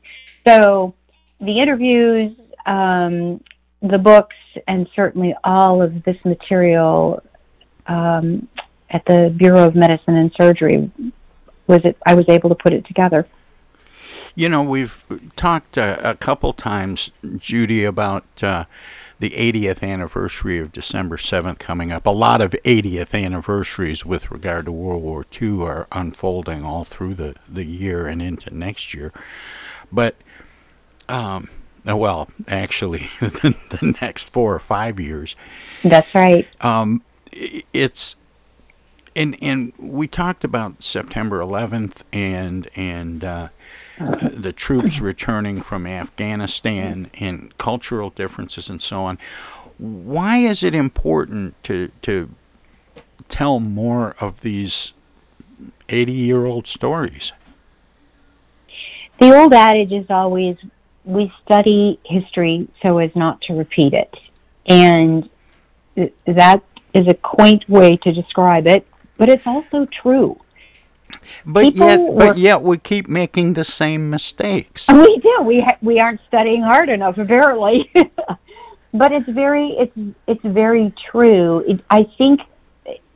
So 0.46 0.94
the 1.40 1.60
interviews, 1.60 2.36
um, 2.66 3.42
the 3.82 3.98
books, 3.98 4.36
and 4.66 4.88
certainly 4.94 5.34
all 5.44 5.82
of 5.82 6.02
this 6.04 6.16
material 6.24 7.22
um, 7.86 8.48
at 8.90 9.04
the 9.06 9.34
Bureau 9.36 9.66
of 9.66 9.74
Medicine 9.74 10.16
and 10.16 10.32
Surgery 10.40 10.90
was 11.66 11.80
it. 11.84 11.96
I 12.06 12.14
was 12.14 12.26
able 12.28 12.48
to 12.48 12.54
put 12.54 12.72
it 12.72 12.86
together. 12.86 13.26
You 14.34 14.48
know, 14.48 14.62
we've 14.62 15.04
talked 15.36 15.76
uh, 15.76 15.98
a 16.02 16.14
couple 16.14 16.52
times, 16.52 17.10
Judy, 17.36 17.84
about 17.84 18.42
uh, 18.42 18.64
the 19.18 19.30
80th 19.30 19.82
anniversary 19.82 20.58
of 20.58 20.72
December 20.72 21.16
7th 21.16 21.58
coming 21.58 21.92
up. 21.92 22.06
A 22.06 22.10
lot 22.10 22.40
of 22.40 22.52
80th 22.64 23.14
anniversaries 23.14 24.06
with 24.06 24.30
regard 24.30 24.64
to 24.64 24.72
World 24.72 25.02
War 25.02 25.24
II 25.40 25.62
are 25.62 25.86
unfolding 25.92 26.64
all 26.64 26.84
through 26.84 27.14
the, 27.14 27.34
the 27.48 27.64
year 27.64 28.06
and 28.06 28.22
into 28.22 28.54
next 28.54 28.94
year. 28.94 29.12
But, 29.92 30.16
um, 31.08 31.50
uh, 31.86 31.96
well, 31.96 32.28
actually, 32.48 33.10
the, 33.20 33.54
the 33.70 33.96
next 34.00 34.30
four 34.30 34.54
or 34.54 34.60
five 34.60 34.98
years. 34.98 35.36
That's 35.84 36.12
right. 36.14 36.48
Um, 36.62 37.02
it's 37.72 38.16
and 39.14 39.36
and 39.42 39.72
we 39.78 40.06
talked 40.06 40.44
about 40.44 40.82
September 40.82 41.40
11th 41.40 42.02
and 42.12 42.68
and 42.74 43.24
uh, 43.24 43.48
the 43.98 44.52
troops 44.52 45.00
returning 45.00 45.60
from 45.62 45.86
Afghanistan 45.86 47.10
and 47.14 47.56
cultural 47.58 48.10
differences 48.10 48.68
and 48.68 48.82
so 48.82 49.04
on. 49.04 49.18
Why 49.78 50.38
is 50.38 50.62
it 50.62 50.74
important 50.74 51.62
to 51.64 51.90
to 52.02 52.30
tell 53.28 53.60
more 53.60 54.14
of 54.20 54.40
these 54.40 54.92
80 55.88 56.12
year 56.12 56.46
old 56.46 56.66
stories? 56.66 57.32
The 59.20 59.36
old 59.38 59.52
adage 59.52 59.92
is 59.92 60.06
always 60.10 60.56
we 61.04 61.32
study 61.44 61.98
history 62.04 62.68
so 62.82 62.98
as 62.98 63.14
not 63.14 63.40
to 63.42 63.54
repeat 63.54 63.92
it. 63.92 64.14
And 64.66 65.28
that 66.26 66.62
is 66.94 67.06
a 67.08 67.14
quaint 67.14 67.68
way 67.68 67.96
to 67.96 68.12
describe 68.12 68.66
it, 68.66 68.86
but 69.18 69.28
it's 69.28 69.46
also 69.46 69.86
true. 69.86 70.38
But 71.46 71.64
People 71.64 71.86
yet, 71.86 72.00
were- 72.00 72.18
but 72.18 72.38
yet, 72.38 72.62
we 72.62 72.78
keep 72.78 73.08
making 73.08 73.54
the 73.54 73.64
same 73.64 74.10
mistakes. 74.10 74.88
We 74.88 75.18
do. 75.18 75.42
We 75.44 75.60
ha- 75.60 75.78
we 75.82 75.98
aren't 76.00 76.20
studying 76.28 76.62
hard 76.62 76.88
enough, 76.88 77.18
apparently. 77.24 77.90
but 78.94 79.12
it's 79.12 79.28
very 79.28 79.68
it's 79.78 80.14
it's 80.26 80.44
very 80.44 80.92
true. 81.10 81.60
It, 81.66 81.80
I 81.90 82.06
think 82.18 82.40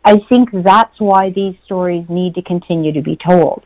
I 0.04 0.18
think 0.28 0.50
that's 0.52 0.98
why 1.00 1.30
these 1.30 1.56
stories 1.64 2.06
need 2.08 2.34
to 2.36 2.42
continue 2.42 2.92
to 2.92 3.02
be 3.02 3.16
told. 3.16 3.64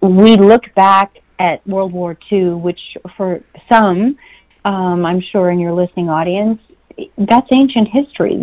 We 0.00 0.36
look 0.36 0.62
back 0.74 1.18
at 1.38 1.66
World 1.66 1.92
War 1.92 2.16
II, 2.32 2.54
which 2.54 2.80
for 3.16 3.40
some, 3.70 4.16
um, 4.64 5.04
I'm 5.06 5.20
sure 5.20 5.50
in 5.50 5.58
your 5.58 5.72
listening 5.72 6.08
audience, 6.08 6.60
that's 7.18 7.46
ancient 7.52 7.88
history. 7.92 8.36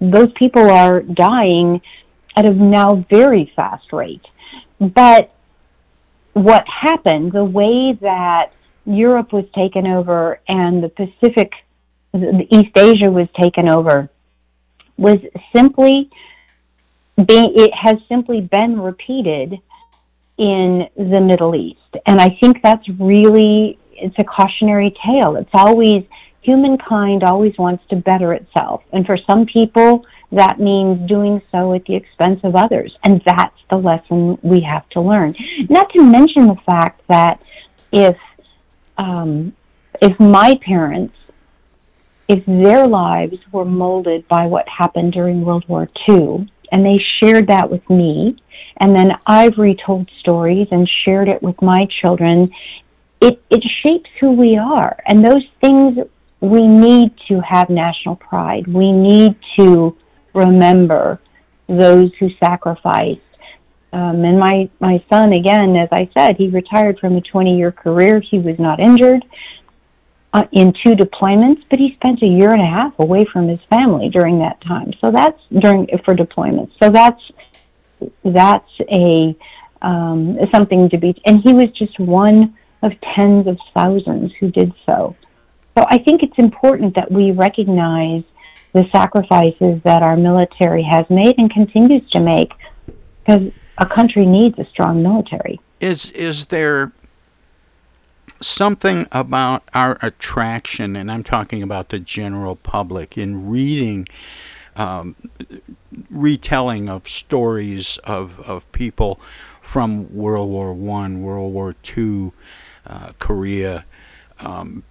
Those 0.00 0.32
people 0.34 0.68
are 0.70 1.02
dying 1.02 1.80
at 2.36 2.44
a 2.44 2.50
now 2.52 3.04
very 3.10 3.52
fast 3.54 3.92
rate. 3.92 4.24
But 4.80 5.32
what 6.34 6.64
happened, 6.68 7.32
the 7.32 7.44
way 7.44 7.98
that 8.00 8.52
Europe 8.84 9.32
was 9.32 9.44
taken 9.54 9.86
over 9.86 10.40
and 10.48 10.82
the 10.82 10.88
Pacific, 10.88 11.52
the 12.12 12.46
East 12.50 12.76
Asia 12.76 13.10
was 13.10 13.28
taken 13.40 13.68
over, 13.68 14.08
was 14.96 15.18
simply 15.54 16.10
being, 17.16 17.52
it 17.56 17.70
has 17.74 17.96
simply 18.08 18.40
been 18.40 18.80
repeated 18.80 19.58
in 20.38 20.88
the 20.96 21.20
Middle 21.20 21.54
East. 21.54 21.96
And 22.06 22.20
I 22.20 22.36
think 22.40 22.62
that's 22.62 22.88
really, 22.88 23.78
it's 23.92 24.14
a 24.18 24.24
cautionary 24.24 24.94
tale. 25.04 25.36
It's 25.36 25.50
always, 25.52 26.04
humankind 26.42 27.24
always 27.24 27.58
wants 27.58 27.84
to 27.90 27.96
better 27.96 28.32
itself. 28.32 28.82
And 28.92 29.04
for 29.04 29.18
some 29.28 29.46
people, 29.46 30.06
that 30.30 30.60
means 30.60 31.06
doing 31.06 31.40
so 31.50 31.72
at 31.72 31.84
the 31.86 31.94
expense 31.94 32.40
of 32.44 32.54
others. 32.54 32.94
And 33.04 33.22
that's 33.24 33.56
the 33.70 33.78
lesson 33.78 34.38
we 34.42 34.60
have 34.60 34.88
to 34.90 35.00
learn. 35.00 35.34
Not 35.70 35.90
to 35.94 36.02
mention 36.02 36.46
the 36.46 36.56
fact 36.66 37.02
that 37.08 37.40
if, 37.92 38.16
um, 38.98 39.54
if 40.02 40.18
my 40.20 40.54
parents, 40.64 41.14
if 42.28 42.44
their 42.46 42.86
lives 42.86 43.38
were 43.52 43.64
molded 43.64 44.28
by 44.28 44.46
what 44.46 44.68
happened 44.68 45.12
during 45.12 45.42
World 45.42 45.64
War 45.66 45.88
II, 46.08 46.50
and 46.70 46.84
they 46.84 47.00
shared 47.20 47.46
that 47.48 47.70
with 47.70 47.88
me, 47.88 48.36
and 48.80 48.94
then 48.94 49.12
I've 49.26 49.56
retold 49.56 50.10
stories 50.20 50.68
and 50.70 50.88
shared 51.04 51.28
it 51.28 51.42
with 51.42 51.60
my 51.62 51.86
children, 52.02 52.50
it, 53.22 53.42
it 53.50 53.64
shapes 53.82 54.10
who 54.20 54.32
we 54.32 54.58
are. 54.58 54.98
And 55.06 55.24
those 55.24 55.44
things, 55.62 55.98
we 56.40 56.66
need 56.66 57.12
to 57.28 57.40
have 57.40 57.70
national 57.70 58.16
pride. 58.16 58.66
We 58.68 58.92
need 58.92 59.34
to 59.58 59.96
remember 60.38 61.20
those 61.68 62.10
who 62.18 62.28
sacrificed. 62.42 63.20
Um, 63.92 64.24
and 64.24 64.38
my, 64.38 64.68
my 64.80 65.02
son, 65.10 65.32
again, 65.32 65.76
as 65.76 65.88
I 65.92 66.10
said, 66.16 66.36
he 66.36 66.48
retired 66.48 66.98
from 66.98 67.16
a 67.16 67.20
20 67.20 67.56
year 67.56 67.72
career. 67.72 68.20
He 68.20 68.38
was 68.38 68.58
not 68.58 68.80
injured 68.80 69.24
uh, 70.32 70.44
in 70.52 70.72
two 70.84 70.92
deployments, 70.92 71.62
but 71.70 71.78
he 71.78 71.94
spent 71.94 72.22
a 72.22 72.26
year 72.26 72.50
and 72.50 72.60
a 72.60 72.66
half 72.66 72.92
away 72.98 73.24
from 73.32 73.48
his 73.48 73.60
family 73.70 74.10
during 74.10 74.38
that 74.40 74.60
time. 74.60 74.92
So 75.00 75.10
that's 75.10 75.40
during 75.58 75.86
for 76.04 76.14
deployments. 76.14 76.72
So 76.82 76.90
that's 76.90 77.20
that's 78.24 78.70
a 78.90 79.36
um, 79.80 80.38
something 80.54 80.90
to 80.90 80.98
be. 80.98 81.20
And 81.24 81.40
he 81.42 81.52
was 81.52 81.70
just 81.78 81.98
one 81.98 82.56
of 82.82 82.92
tens 83.16 83.46
of 83.46 83.58
thousands 83.74 84.32
who 84.38 84.50
did 84.50 84.72
so. 84.86 85.16
So 85.76 85.84
I 85.88 85.98
think 85.98 86.22
it's 86.22 86.38
important 86.38 86.94
that 86.96 87.10
we 87.10 87.30
recognize 87.30 88.22
the 88.72 88.84
sacrifices 88.92 89.80
that 89.84 90.02
our 90.02 90.16
military 90.16 90.82
has 90.82 91.06
made 91.10 91.36
and 91.38 91.50
continues 91.50 92.08
to 92.10 92.20
make, 92.20 92.52
because 93.24 93.50
a 93.78 93.86
country 93.86 94.26
needs 94.26 94.58
a 94.58 94.64
strong 94.66 95.02
military. 95.02 95.60
Is 95.80 96.10
is 96.12 96.46
there 96.46 96.92
something 98.40 99.06
about 99.10 99.62
our 99.74 99.98
attraction, 100.02 100.96
and 100.96 101.10
I'm 101.10 101.24
talking 101.24 101.62
about 101.62 101.88
the 101.88 101.98
general 101.98 102.56
public, 102.56 103.16
in 103.18 103.48
reading 103.48 104.06
um, 104.76 105.16
retelling 106.10 106.88
of 106.88 107.08
stories 107.08 107.98
of, 108.04 108.40
of 108.40 108.70
people 108.72 109.18
from 109.60 110.14
World 110.14 110.50
War 110.50 110.72
One, 110.72 111.22
World 111.22 111.52
War 111.52 111.74
Two, 111.82 112.32
uh, 112.86 113.12
Korea. 113.18 113.84
Um, 114.40 114.84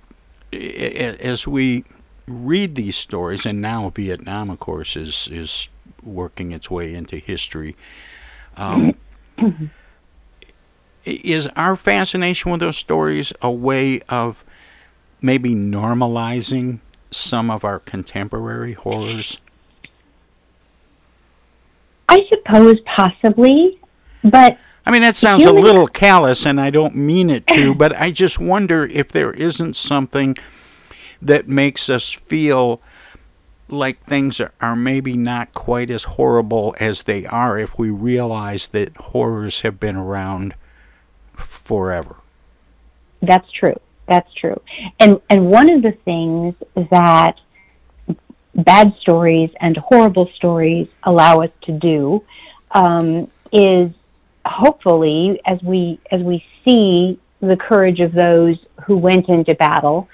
as 0.52 1.48
we 1.48 1.84
read 2.28 2.76
these 2.76 2.96
stories, 2.96 3.46
and 3.46 3.62
now 3.62 3.90
Vietnam, 3.90 4.50
of 4.50 4.60
course, 4.60 4.96
is 4.96 5.28
is 5.32 5.70
working 6.04 6.52
its 6.52 6.70
way 6.70 6.94
into 6.94 7.18
history. 7.18 7.76
Um, 8.56 8.98
is 11.06 11.48
our 11.56 11.76
fascination 11.76 12.52
with 12.52 12.60
those 12.60 12.78
stories 12.78 13.34
a 13.42 13.52
way 13.52 14.02
of 14.10 14.44
maybe 15.22 15.56
normalizing 15.56 16.80
some 17.12 17.50
of 17.50 17.64
our 17.64 17.80
contemporary 17.80 18.74
horrors? 18.74 19.40
I 22.10 22.20
suppose 22.30 22.76
possibly, 22.96 23.80
but 24.24 24.58
I 24.86 24.92
mean, 24.92 25.02
that 25.02 25.16
sounds 25.16 25.44
a 25.44 25.52
little 25.52 25.88
callous, 25.88 26.46
and 26.46 26.62
I 26.62 26.70
don't 26.70 26.96
mean 26.96 27.30
it 27.30 27.46
to, 27.48 27.76
but 27.76 27.94
I 28.00 28.12
just 28.12 28.40
wonder 28.40 28.86
if 28.86 29.12
there 29.12 29.34
isn't 29.34 29.76
something 29.76 30.38
that 31.22 31.48
makes 31.48 31.90
us 31.90 32.12
feel 32.12 32.82
like 33.70 34.04
things 34.06 34.40
are, 34.40 34.76
maybe 34.76 35.18
not 35.18 35.54
quite 35.54 35.90
as 35.90 36.04
horrible 36.04 36.76
as 36.80 37.04
they 37.04 37.26
are 37.26 37.60
if 37.60 37.78
we 37.78 37.90
realize 37.90 38.70
that 38.70 38.96
horrors 38.98 39.62
have 39.62 39.80
been 39.80 39.96
around 39.96 40.56
forever. 41.36 42.18
That's 43.22 43.52
true. 43.52 43.80
That's 44.08 44.32
true. 44.36 44.62
And 45.00 45.20
and 45.30 45.50
one 45.50 45.70
of 45.70 45.82
the 45.82 45.92
things 46.06 46.56
that 46.92 47.36
bad 48.56 48.94
stories 49.02 49.50
and 49.60 49.76
horrible 49.78 50.30
stories 50.36 50.88
allow 51.04 51.42
us 51.42 51.52
to 51.64 51.72
do 51.74 52.24
um, 52.72 53.30
is 53.52 53.92
hopefully 54.46 55.42
as 55.46 55.62
we 55.62 56.00
as 56.12 56.22
we 56.22 56.44
see 56.66 57.20
the 57.42 57.58
courage 57.58 58.00
of 58.00 58.14
those 58.14 58.58
who 58.86 58.98
went 58.98 59.30
into 59.30 59.54
battle, 59.56 60.10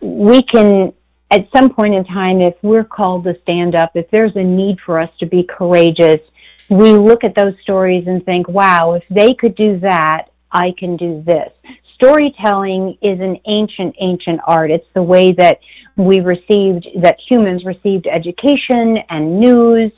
we 0.00 0.42
can 0.42 0.92
at 1.30 1.46
some 1.54 1.72
point 1.74 1.94
in 1.94 2.04
time, 2.04 2.40
if 2.40 2.54
we're 2.62 2.84
called 2.84 3.24
to 3.24 3.34
stand 3.42 3.74
up, 3.74 3.92
if 3.94 4.10
there's 4.10 4.34
a 4.34 4.42
need 4.42 4.78
for 4.84 4.98
us 4.98 5.10
to 5.20 5.26
be 5.26 5.46
courageous, 5.48 6.20
we 6.70 6.92
look 6.92 7.24
at 7.24 7.34
those 7.34 7.54
stories 7.62 8.04
and 8.06 8.24
think, 8.24 8.48
wow, 8.48 8.94
if 8.94 9.04
they 9.10 9.34
could 9.34 9.54
do 9.54 9.78
that, 9.80 10.28
I 10.50 10.72
can 10.78 10.96
do 10.96 11.22
this. 11.26 11.50
Storytelling 11.94 12.96
is 13.02 13.20
an 13.20 13.36
ancient, 13.46 13.96
ancient 14.00 14.40
art. 14.46 14.70
It's 14.70 14.86
the 14.94 15.02
way 15.02 15.32
that 15.32 15.58
we 15.96 16.20
received, 16.20 16.86
that 17.02 17.16
humans 17.28 17.64
received 17.64 18.06
education 18.06 18.98
and 19.10 19.40
news 19.40 19.92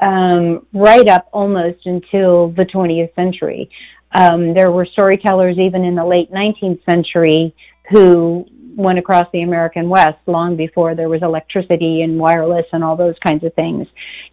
um, 0.00 0.66
right 0.72 1.08
up 1.08 1.28
almost 1.32 1.86
until 1.86 2.48
the 2.48 2.64
20th 2.64 3.14
century. 3.14 3.70
Um, 4.12 4.54
there 4.54 4.72
were 4.72 4.86
storytellers 4.86 5.58
even 5.58 5.84
in 5.84 5.94
the 5.94 6.04
late 6.04 6.32
19th 6.32 6.84
century 6.90 7.54
who 7.90 8.46
went 8.76 8.98
across 8.98 9.26
the 9.32 9.42
American 9.42 9.88
West 9.88 10.18
long 10.26 10.56
before 10.56 10.94
there 10.94 11.08
was 11.08 11.22
electricity 11.22 12.02
and 12.02 12.18
wireless 12.18 12.66
and 12.72 12.82
all 12.82 12.96
those 12.96 13.14
kinds 13.26 13.44
of 13.44 13.54
things. 13.54 13.86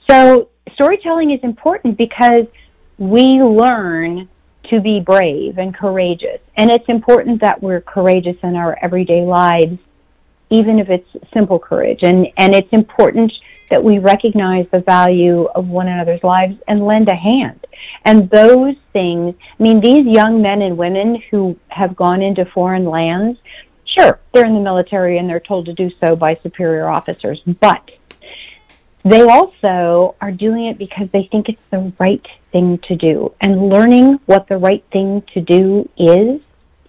So 0.09 0.49
storytelling 0.73 1.31
is 1.31 1.39
important 1.43 1.97
because 1.97 2.45
we 2.97 3.21
learn 3.21 4.29
to 4.69 4.81
be 4.81 4.99
brave 4.99 5.57
and 5.57 5.75
courageous. 5.75 6.39
And 6.57 6.69
it's 6.69 6.87
important 6.87 7.41
that 7.41 7.61
we're 7.61 7.81
courageous 7.81 8.35
in 8.43 8.55
our 8.55 8.77
everyday 8.81 9.21
lives, 9.21 9.77
even 10.49 10.79
if 10.79 10.89
it's 10.89 11.09
simple 11.33 11.59
courage. 11.59 11.99
And, 12.03 12.27
and 12.37 12.53
it's 12.53 12.71
important 12.71 13.31
that 13.71 13.83
we 13.83 13.99
recognize 13.99 14.65
the 14.71 14.81
value 14.81 15.45
of 15.55 15.67
one 15.67 15.87
another's 15.87 16.23
lives 16.23 16.55
and 16.67 16.85
lend 16.85 17.07
a 17.09 17.15
hand. 17.15 17.65
And 18.03 18.29
those 18.29 18.75
things, 18.93 19.35
I 19.59 19.63
mean, 19.63 19.79
these 19.79 20.05
young 20.05 20.41
men 20.41 20.61
and 20.61 20.77
women 20.77 21.21
who 21.29 21.57
have 21.69 21.95
gone 21.95 22.21
into 22.21 22.45
foreign 22.53 22.85
lands, 22.85 23.37
Sure, 23.99 24.19
they're 24.33 24.45
in 24.45 24.53
the 24.53 24.59
military 24.61 25.17
and 25.17 25.29
they're 25.29 25.39
told 25.39 25.65
to 25.65 25.73
do 25.73 25.91
so 25.99 26.15
by 26.15 26.35
superior 26.41 26.89
officers, 26.89 27.41
but 27.59 27.91
they 29.03 29.21
also 29.21 30.15
are 30.21 30.31
doing 30.31 30.65
it 30.65 30.77
because 30.77 31.09
they 31.11 31.27
think 31.31 31.49
it's 31.49 31.61
the 31.71 31.91
right 31.99 32.25
thing 32.51 32.77
to 32.87 32.95
do. 32.95 33.33
And 33.41 33.69
learning 33.69 34.19
what 34.25 34.47
the 34.47 34.57
right 34.57 34.83
thing 34.91 35.23
to 35.33 35.41
do 35.41 35.89
is 35.97 36.41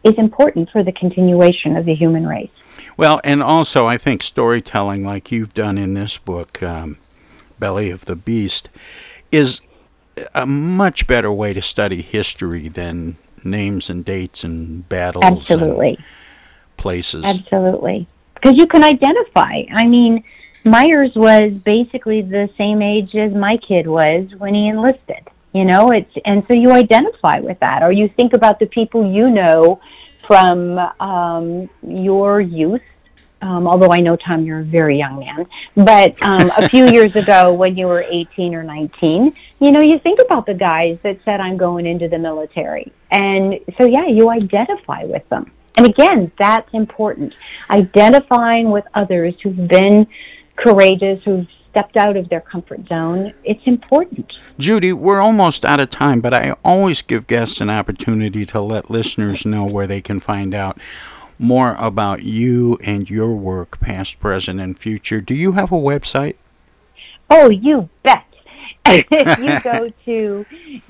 is 0.02 0.14
important 0.16 0.70
for 0.70 0.82
the 0.82 0.92
continuation 0.92 1.76
of 1.76 1.84
the 1.84 1.94
human 1.94 2.26
race. 2.26 2.50
Well, 2.96 3.20
and 3.22 3.42
also 3.42 3.86
I 3.86 3.98
think 3.98 4.22
storytelling, 4.22 5.04
like 5.04 5.30
you've 5.30 5.52
done 5.52 5.76
in 5.76 5.94
this 5.94 6.16
book, 6.16 6.62
um, 6.62 6.98
Belly 7.58 7.90
of 7.90 8.06
the 8.06 8.16
Beast, 8.16 8.70
is 9.30 9.60
a 10.34 10.46
much 10.46 11.06
better 11.06 11.30
way 11.30 11.52
to 11.52 11.60
study 11.60 12.02
history 12.02 12.68
than 12.68 13.18
names 13.44 13.90
and 13.90 14.04
dates 14.04 14.42
and 14.42 14.88
battles. 14.88 15.24
Absolutely. 15.24 15.96
And, 15.96 16.04
places. 16.80 17.24
Absolutely. 17.24 18.08
Because 18.34 18.56
you 18.56 18.66
can 18.66 18.82
identify. 18.82 19.62
I 19.72 19.86
mean, 19.86 20.24
Myers 20.64 21.12
was 21.14 21.52
basically 21.64 22.22
the 22.22 22.48
same 22.58 22.82
age 22.82 23.14
as 23.14 23.32
my 23.32 23.56
kid 23.58 23.86
was 23.86 24.28
when 24.38 24.54
he 24.54 24.68
enlisted. 24.68 25.28
You 25.52 25.64
know, 25.64 25.90
it's 25.90 26.12
and 26.24 26.44
so 26.46 26.56
you 26.56 26.70
identify 26.70 27.40
with 27.40 27.58
that, 27.60 27.82
or 27.82 27.90
you 27.90 28.08
think 28.08 28.34
about 28.34 28.60
the 28.60 28.66
people 28.66 29.12
you 29.12 29.30
know 29.30 29.80
from 30.26 30.78
um, 31.00 31.68
your 31.82 32.40
youth. 32.40 32.82
Um, 33.42 33.66
although 33.66 33.90
I 33.90 34.00
know 34.00 34.16
Tom, 34.16 34.44
you're 34.44 34.60
a 34.60 34.64
very 34.64 34.98
young 34.98 35.18
man, 35.18 35.46
but 35.74 36.22
um, 36.22 36.52
a 36.56 36.68
few 36.68 36.86
years 36.92 37.16
ago 37.16 37.52
when 37.52 37.76
you 37.76 37.86
were 37.86 38.02
18 38.02 38.54
or 38.54 38.62
19, 38.62 39.34
you 39.60 39.72
know, 39.72 39.80
you 39.80 39.98
think 39.98 40.20
about 40.20 40.46
the 40.46 40.54
guys 40.54 40.98
that 41.02 41.18
said, 41.24 41.40
"I'm 41.40 41.56
going 41.56 41.84
into 41.84 42.06
the 42.06 42.18
military," 42.18 42.92
and 43.10 43.58
so 43.76 43.86
yeah, 43.86 44.06
you 44.06 44.30
identify 44.30 45.04
with 45.04 45.28
them. 45.30 45.50
And 45.76 45.86
again, 45.86 46.32
that's 46.38 46.68
important. 46.72 47.34
Identifying 47.70 48.70
with 48.70 48.84
others 48.94 49.34
who've 49.42 49.68
been 49.68 50.06
courageous, 50.56 51.22
who've 51.24 51.46
stepped 51.70 51.96
out 51.96 52.16
of 52.16 52.28
their 52.28 52.40
comfort 52.40 52.86
zone, 52.88 53.32
it's 53.44 53.62
important. 53.66 54.32
Judy, 54.58 54.92
we're 54.92 55.20
almost 55.20 55.64
out 55.64 55.80
of 55.80 55.90
time, 55.90 56.20
but 56.20 56.34
I 56.34 56.54
always 56.64 57.02
give 57.02 57.26
guests 57.26 57.60
an 57.60 57.70
opportunity 57.70 58.44
to 58.46 58.60
let 58.60 58.90
listeners 58.90 59.46
know 59.46 59.64
where 59.64 59.86
they 59.86 60.00
can 60.00 60.20
find 60.20 60.54
out 60.54 60.78
more 61.38 61.74
about 61.78 62.22
you 62.22 62.76
and 62.82 63.08
your 63.08 63.34
work, 63.34 63.80
past, 63.80 64.20
present, 64.20 64.60
and 64.60 64.78
future. 64.78 65.20
Do 65.20 65.34
you 65.34 65.52
have 65.52 65.72
a 65.72 65.76
website? 65.76 66.36
Oh, 67.30 67.48
you 67.48 67.88
bet. 68.02 68.26
you 68.88 69.60
go 69.64 69.88
to 70.04 70.46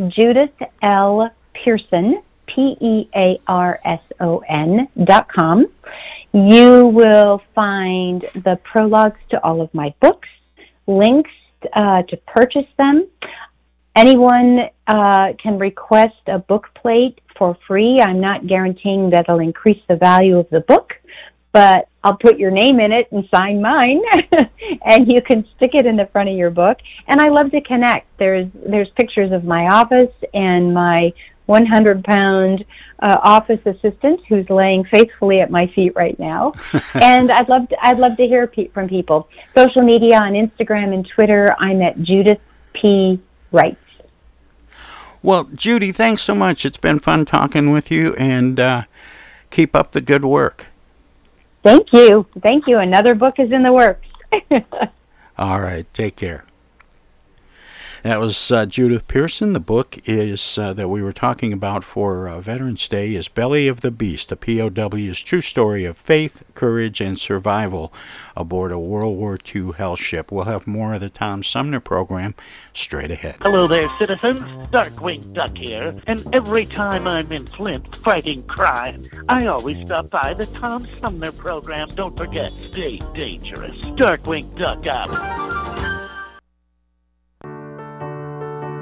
Judith 0.09 0.51
L. 0.83 1.31
Pearson, 1.55 2.22
P 2.55 2.76
E 2.80 3.09
A 3.14 3.38
R 3.46 3.80
S 3.84 4.01
O 4.20 4.38
N 4.48 4.88
dot 5.05 5.28
com. 5.32 5.66
You 6.32 6.86
will 6.86 7.42
find 7.55 8.22
the 8.34 8.59
prologues 8.62 9.18
to 9.30 9.42
all 9.42 9.61
of 9.61 9.72
my 9.74 9.92
books, 10.01 10.28
links 10.86 11.30
uh, 11.74 12.03
to 12.03 12.16
purchase 12.26 12.68
them. 12.78 13.09
Anyone 13.96 14.61
uh, 14.86 15.32
can 15.42 15.59
request 15.59 16.22
a 16.28 16.38
book 16.38 16.68
plate 16.80 17.20
for 17.36 17.57
free. 17.66 17.98
I'm 18.01 18.20
not 18.20 18.46
guaranteeing 18.46 19.11
that 19.11 19.20
it'll 19.22 19.40
increase 19.40 19.82
the 19.88 19.96
value 19.96 20.38
of 20.38 20.48
the 20.51 20.61
book, 20.61 20.92
but 21.53 21.88
I'll 22.05 22.16
put 22.16 22.38
your 22.38 22.51
name 22.53 22.78
in 22.80 22.92
it 22.92 23.09
and 23.11 23.28
sign 23.34 23.61
mine, 23.61 24.01
and 24.84 25.11
you 25.11 25.20
can 25.22 25.44
stick 25.57 25.72
it 25.74 25.84
in 25.84 25.96
the 25.96 26.07
front 26.12 26.28
of 26.28 26.36
your 26.36 26.51
book. 26.51 26.78
And 27.09 27.20
I 27.20 27.28
love 27.28 27.51
to 27.51 27.61
connect. 27.61 28.07
There's 28.18 28.46
there's 28.55 28.88
pictures 28.90 29.32
of 29.32 29.44
my 29.44 29.66
office 29.66 30.14
and 30.32 30.72
my 30.72 31.12
100 31.51 32.05
pound 32.05 32.64
uh, 33.01 33.16
office 33.22 33.61
assistant 33.66 34.20
who's 34.28 34.48
laying 34.48 34.84
faithfully 34.84 35.40
at 35.40 35.51
my 35.51 35.66
feet 35.74 35.92
right 35.96 36.18
now. 36.18 36.53
and 36.94 37.30
I'd 37.30 37.48
love 37.48 37.68
to, 37.68 37.76
I'd 37.82 37.98
love 37.98 38.16
to 38.16 38.26
hear 38.26 38.46
pe- 38.46 38.68
from 38.68 38.88
people. 38.88 39.28
Social 39.57 39.82
media 39.82 40.16
on 40.16 40.32
Instagram 40.32 40.94
and 40.94 41.07
Twitter, 41.14 41.55
I'm 41.59 41.82
at 41.82 42.01
Judith 42.03 42.40
P. 42.72 43.20
Wright. 43.53 43.76
Well, 45.22 45.44
Judy, 45.55 45.92
thanks 45.92 46.22
so 46.22 46.34
much. 46.34 46.64
It's 46.64 46.78
been 46.78 46.98
fun 46.98 47.26
talking 47.26 47.70
with 47.70 47.90
you, 47.90 48.14
and 48.14 48.59
uh, 48.59 48.82
keep 49.51 49.76
up 49.76 49.92
the 49.92 50.01
good 50.01 50.24
work. 50.24 50.66
Thank 51.62 51.88
you. 51.92 52.26
Thank 52.42 52.66
you. 52.66 52.78
Another 52.78 53.14
book 53.14 53.34
is 53.38 53.53
in 53.53 53.62
the 53.62 53.72
works. 53.72 54.07
All 55.38 55.61
right. 55.61 55.86
Take 55.92 56.16
care. 56.16 56.44
That 58.03 58.18
was 58.18 58.51
uh, 58.51 58.64
Judith 58.64 59.07
Pearson. 59.09 59.53
The 59.53 59.61
book 59.61 59.98
is 60.07 60.57
uh, 60.57 60.72
that 60.72 60.88
we 60.88 61.03
were 61.03 61.12
talking 61.12 61.53
about 61.53 61.84
for 61.84 62.28
uh, 62.28 62.40
Veterans 62.40 62.88
Day 62.88 63.14
is 63.14 63.28
Belly 63.28 63.68
of 63.68 63.82
the 63.82 63.90
Beast, 63.90 64.32
a 64.32 64.36
POW's 64.36 65.20
true 65.20 65.42
story 65.42 65.84
of 65.84 65.98
faith, 65.98 66.42
courage, 66.55 67.03
and 67.03 67.18
survival 67.18 67.92
aboard 68.34 68.72
a 68.72 68.78
World 68.78 69.18
War 69.18 69.36
II 69.55 69.72
hell 69.76 69.96
ship. 69.96 70.32
We'll 70.32 70.44
have 70.46 70.66
more 70.66 70.94
of 70.94 71.03
the 71.03 71.11
Tom 71.11 71.42
Sumner 71.42 71.80
program 71.80 72.34
straight 72.72 73.11
ahead. 73.11 73.36
Hello 73.42 73.66
there, 73.66 73.88
citizens. 73.90 74.40
Darkwing 74.70 75.34
Duck 75.34 75.55
here, 75.59 75.94
and 76.07 76.26
every 76.34 76.64
time 76.64 77.07
I'm 77.07 77.30
in 77.30 77.46
Flint 77.46 77.94
fighting 77.96 78.42
crime, 78.44 79.05
I 79.28 79.44
always 79.44 79.84
stop 79.84 80.09
by 80.09 80.32
the 80.32 80.46
Tom 80.46 80.86
Sumner 80.98 81.32
program. 81.32 81.88
Don't 81.90 82.16
forget, 82.16 82.51
stay 82.62 82.98
dangerous. 83.14 83.76
Darkwing 83.98 84.57
Duck 84.57 84.86
out. 84.86 85.89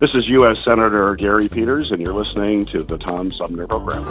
This 0.00 0.10
is 0.14 0.28
U.S. 0.28 0.62
Senator 0.62 1.16
Gary 1.16 1.48
Peters, 1.48 1.90
and 1.90 2.00
you're 2.00 2.14
listening 2.14 2.64
to 2.66 2.84
the 2.84 2.98
Tom 2.98 3.32
Sumner 3.32 3.66
Program. 3.66 4.06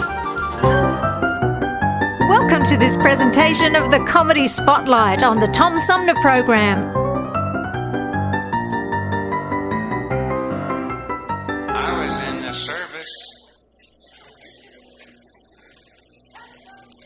Welcome 2.27 2.65
to 2.65 2.75
this 2.75 2.97
presentation 2.97 3.73
of 3.73 3.89
the 3.89 4.03
Comedy 4.05 4.49
Spotlight 4.49 5.23
on 5.23 5.39
the 5.39 5.47
Tom 5.47 5.79
Sumner 5.79 6.15
Program. 6.21 6.83
I 11.69 12.01
was 12.01 12.19
in 12.19 12.41
the 12.41 12.51
service. 12.51 13.13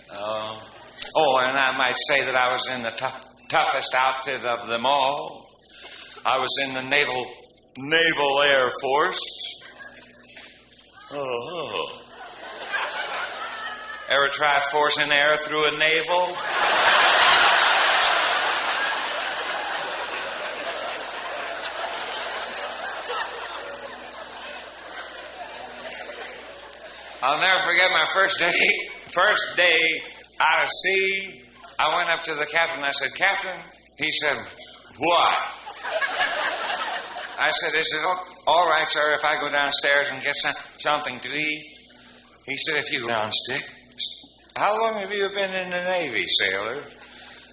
Uh, 0.09 0.59
oh, 1.17 1.37
and 1.37 1.55
I 1.55 1.77
might 1.77 1.97
say 2.07 2.25
that 2.25 2.35
I 2.35 2.51
was 2.51 2.67
in 2.75 2.81
the 2.81 2.89
tou- 2.89 3.29
toughest 3.47 3.93
outfit 3.93 4.43
of 4.43 4.67
them 4.67 4.87
all. 4.87 5.45
I 6.25 6.39
was 6.39 6.49
in 6.65 6.73
the 6.73 6.81
Naval 6.83 7.27
Naval 7.77 8.41
Air 8.41 8.69
Force. 8.81 9.19
Oh, 11.11 11.17
oh. 11.17 12.01
Ever 14.09 14.27
try 14.29 14.59
forcing 14.59 15.09
air 15.09 15.37
through 15.37 15.65
a 15.65 15.71
navel? 15.77 16.35
I'll 27.23 27.37
never 27.37 27.63
forget 27.63 27.89
my 27.91 28.05
first 28.13 28.39
day. 28.39 28.51
First 29.07 29.55
day 29.55 30.01
out 30.41 30.63
of 30.63 30.69
sea. 30.69 31.43
I 31.79 31.95
went 31.95 32.09
up 32.09 32.23
to 32.23 32.35
the 32.35 32.45
captain. 32.45 32.83
I 32.83 32.89
said, 32.89 33.13
"Captain," 33.15 33.59
he 33.97 34.11
said, 34.11 34.37
"What?" 34.97 35.60
I 37.41 37.49
said, 37.49 37.73
Is 37.73 37.91
it 37.91 38.05
all, 38.45 38.67
right, 38.67 38.87
sir, 38.87 39.15
if 39.15 39.25
I 39.25 39.41
go 39.41 39.49
downstairs 39.49 40.11
and 40.11 40.21
get 40.21 40.35
some, 40.35 40.53
something 40.77 41.19
to 41.19 41.29
eat? 41.29 41.63
He 42.45 42.55
said, 42.55 42.77
If 42.77 42.91
you 42.91 43.01
go 43.01 43.07
downstairs. 43.07 43.63
How 44.55 44.79
long 44.79 44.93
have 44.99 45.11
you 45.11 45.27
been 45.33 45.51
in 45.51 45.71
the 45.71 45.83
Navy, 45.83 46.25
sailor? 46.27 46.83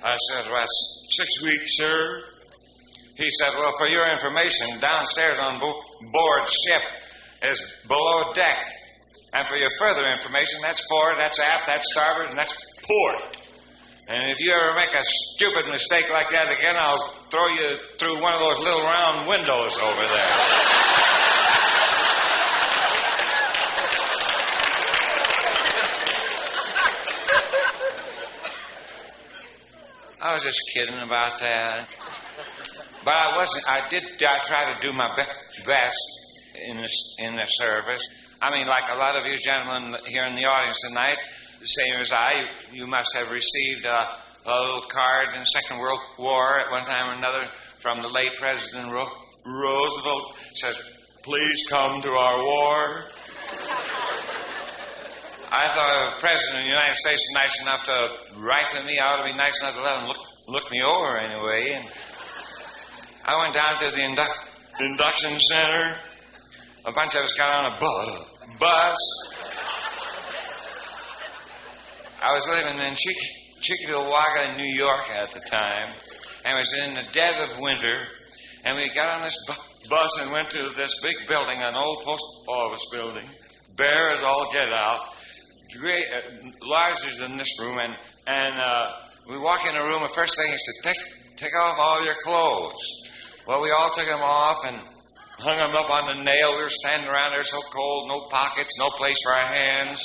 I 0.05 0.17
said, 0.31 0.47
About 0.47 0.67
six 0.69 1.43
weeks, 1.43 1.77
sir. 1.79 2.23
He 3.17 3.31
said, 3.41 3.53
Well, 3.57 3.73
for 3.79 3.89
your 3.89 4.13
information, 4.13 4.79
downstairs 4.79 5.39
on 5.39 5.59
bo- 5.59 5.83
board 6.13 6.47
ship 6.47 6.83
is 7.45 7.63
below 7.89 8.33
deck. 8.35 8.59
And 9.33 9.49
for 9.49 9.57
your 9.57 9.71
further 9.79 10.07
information, 10.11 10.61
that's 10.61 10.85
forward, 10.87 11.17
that's 11.19 11.41
aft, 11.41 11.67
that's 11.67 11.91
starboard, 11.93 12.29
and 12.29 12.39
that's 12.39 12.55
port. 12.83 13.38
And 14.09 14.31
if 14.31 14.41
you 14.41 14.57
ever 14.59 14.75
make 14.75 14.95
a 14.95 15.03
stupid 15.03 15.71
mistake 15.71 16.09
like 16.09 16.31
that 16.31 16.51
again, 16.51 16.77
I'll 16.79 17.13
throw 17.29 17.47
you 17.49 17.77
through 17.99 18.23
one 18.23 18.33
of 18.33 18.39
those 18.39 18.59
little 18.59 18.81
round 18.81 19.29
windows 19.29 19.79
over 19.79 20.01
there. 20.01 20.33
I 30.21 30.33
was 30.33 30.43
just 30.43 30.63
kidding 30.73 30.99
about 30.99 31.39
that. 31.41 31.89
But 33.05 33.15
I 33.15 33.37
wasn't. 33.37 33.69
I 33.69 33.89
did. 33.89 34.05
I 34.23 34.39
try 34.45 34.73
to 34.73 34.81
do 34.81 34.93
my 34.95 35.15
be- 35.17 35.65
best 35.67 35.97
in 36.67 36.79
this 36.79 37.15
in 37.19 37.37
the 37.37 37.45
service. 37.47 38.09
I 38.41 38.51
mean, 38.53 38.67
like 38.67 38.91
a 38.91 38.97
lot 38.97 39.17
of 39.17 39.27
you 39.27 39.37
gentlemen 39.37 39.97
here 40.07 40.25
in 40.25 40.35
the 40.35 40.45
audience 40.47 40.81
tonight, 40.81 41.19
the 41.61 41.67
same 41.67 42.01
as 42.01 42.13
I, 42.13 42.43
you 42.73 42.87
must 42.87 43.15
have 43.17 43.31
received 43.31 43.85
a, 43.87 44.09
a 44.47 44.55
little 44.61 44.81
card 44.83 45.29
in 45.35 45.41
the 45.41 45.45
Second 45.47 45.79
World 45.79 46.01
War 46.19 46.59
at 46.61 46.71
one 46.71 46.85
time 46.85 47.11
or 47.11 47.15
another 47.19 47.49
from 47.79 48.03
the 48.03 48.09
late 48.09 48.31
President 48.39 48.93
Ro- 48.93 49.07
Roosevelt 49.45 50.37
says, 50.55 50.81
Please 51.23 51.65
come 51.69 52.01
to 52.03 52.09
our 52.09 52.39
war. 52.43 53.05
I 55.51 55.69
thought 55.73 56.11
the 56.15 56.21
President 56.21 56.59
of 56.59 56.65
the 56.65 56.69
United 56.69 56.97
States 56.97 57.27
was 57.29 57.35
nice 57.43 57.61
enough 57.63 57.85
to 57.85 58.39
write 58.41 58.67
to 58.77 58.85
me, 58.85 58.99
I 58.99 59.07
ought 59.07 59.17
to 59.25 59.25
be 59.33 59.37
nice 59.37 59.61
enough 59.63 59.75
to 59.77 59.83
let 59.83 60.03
him 60.03 60.09
look, 60.09 60.19
look 60.47 60.71
me 60.71 60.83
over 60.83 61.17
anyway. 61.19 61.73
And 61.73 61.89
I 63.25 63.37
went 63.41 63.55
down 63.55 63.77
to 63.79 63.91
the 63.91 64.03
indu- 64.03 64.87
induction 64.87 65.39
center. 65.41 65.95
A 66.85 66.93
bunch 66.93 67.15
of 67.15 67.23
us 67.25 67.33
got 67.33 67.49
on 67.49 67.73
a 67.73 67.79
bu- 67.79 68.59
bus. 68.59 68.97
I 72.21 72.35
was 72.35 72.49
living 72.49 72.79
in 72.81 72.95
Chick- 72.97 73.61
Chickamauga, 73.61 74.57
New 74.57 74.65
York 74.75 75.09
at 75.11 75.31
the 75.31 75.41
time, 75.41 75.89
and 76.45 76.53
it 76.53 76.57
was 76.57 76.75
in 76.75 76.95
the 76.95 77.07
dead 77.13 77.39
of 77.39 77.59
winter. 77.61 78.09
And 78.65 78.77
we 78.77 78.89
got 78.91 79.13
on 79.15 79.23
this 79.23 79.37
bu- 79.47 79.89
bus 79.89 80.19
and 80.21 80.33
went 80.33 80.51
to 80.51 80.63
this 80.77 80.95
big 81.01 81.15
building, 81.29 81.63
an 81.63 81.75
old 81.77 82.03
post 82.05 82.25
office 82.49 82.85
building, 82.91 83.25
bare 83.77 84.11
as 84.11 84.23
all 84.23 84.53
get 84.53 84.73
out, 84.73 85.01
great, 85.79 86.05
uh, 86.13 86.49
larger 86.63 87.11
than 87.21 87.37
this 87.37 87.59
room. 87.61 87.79
And 87.79 87.97
and 88.27 88.61
uh, 88.61 88.83
we 89.31 89.39
walk 89.39 89.65
in 89.67 89.75
the 89.75 89.83
room. 89.83 90.03
The 90.03 90.09
first 90.09 90.37
thing 90.37 90.53
is 90.53 90.63
to 90.63 90.89
take 90.89 91.37
take 91.37 91.55
off 91.57 91.79
all 91.79 92.05
your 92.05 92.15
clothes. 92.25 92.83
Well, 93.47 93.63
we 93.63 93.71
all 93.71 93.91
took 93.91 94.07
them 94.07 94.21
off 94.21 94.59
and 94.67 94.77
hung 95.39 95.57
them 95.57 95.77
up 95.77 95.89
on 95.89 96.17
the 96.19 96.25
nail. 96.25 96.57
We 96.57 96.63
were 96.65 96.69
standing 96.69 97.09
around 97.09 97.33
there 97.37 97.45
so 97.45 97.61
cold, 97.73 98.09
no 98.09 98.27
pockets, 98.29 98.77
no 98.79 98.91
place 98.91 99.17
for 99.23 99.33
our 99.33 99.53
hands. 99.55 100.05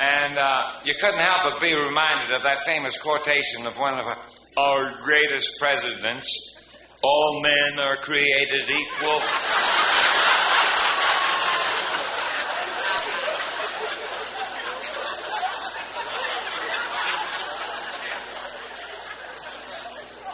And 0.00 0.38
uh, 0.38 0.80
you 0.84 0.94
couldn't 0.94 1.20
help 1.20 1.36
but 1.44 1.60
be 1.60 1.74
reminded 1.74 2.32
of 2.32 2.42
that 2.44 2.60
famous 2.64 2.96
quotation 2.96 3.66
of 3.66 3.78
one 3.78 3.98
of 3.98 4.06
our 4.56 4.92
greatest 5.04 5.58
presidents 5.60 6.56
all 7.02 7.42
men 7.42 7.78
are 7.80 7.96
created 7.96 8.68
equal. 8.68 9.20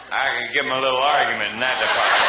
I 0.09 0.41
could 0.41 0.53
give 0.53 0.65
him 0.65 0.71
a 0.71 0.81
little 0.81 0.99
argument 0.99 1.51
in 1.51 1.59
that 1.59 1.79
department. 1.79 2.26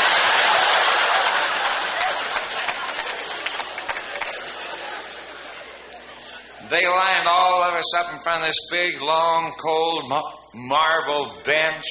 They 6.71 6.87
lined 6.87 7.27
all 7.27 7.63
of 7.63 7.75
us 7.75 7.95
up 7.97 8.13
in 8.13 8.19
front 8.19 8.43
of 8.43 8.49
this 8.49 8.71
big, 8.71 9.01
long, 9.01 9.53
cold 9.59 10.03
ma- 10.09 10.21
marble 10.55 11.33
bench 11.43 11.85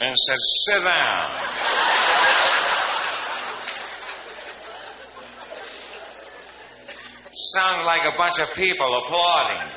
and 0.00 0.16
said, 0.16 0.36
Sit 0.38 0.84
down. 0.84 1.30
Sounded 7.32 7.84
like 7.84 8.06
a 8.06 8.16
bunch 8.16 8.38
of 8.38 8.54
people 8.54 9.02
applauding. 9.04 9.70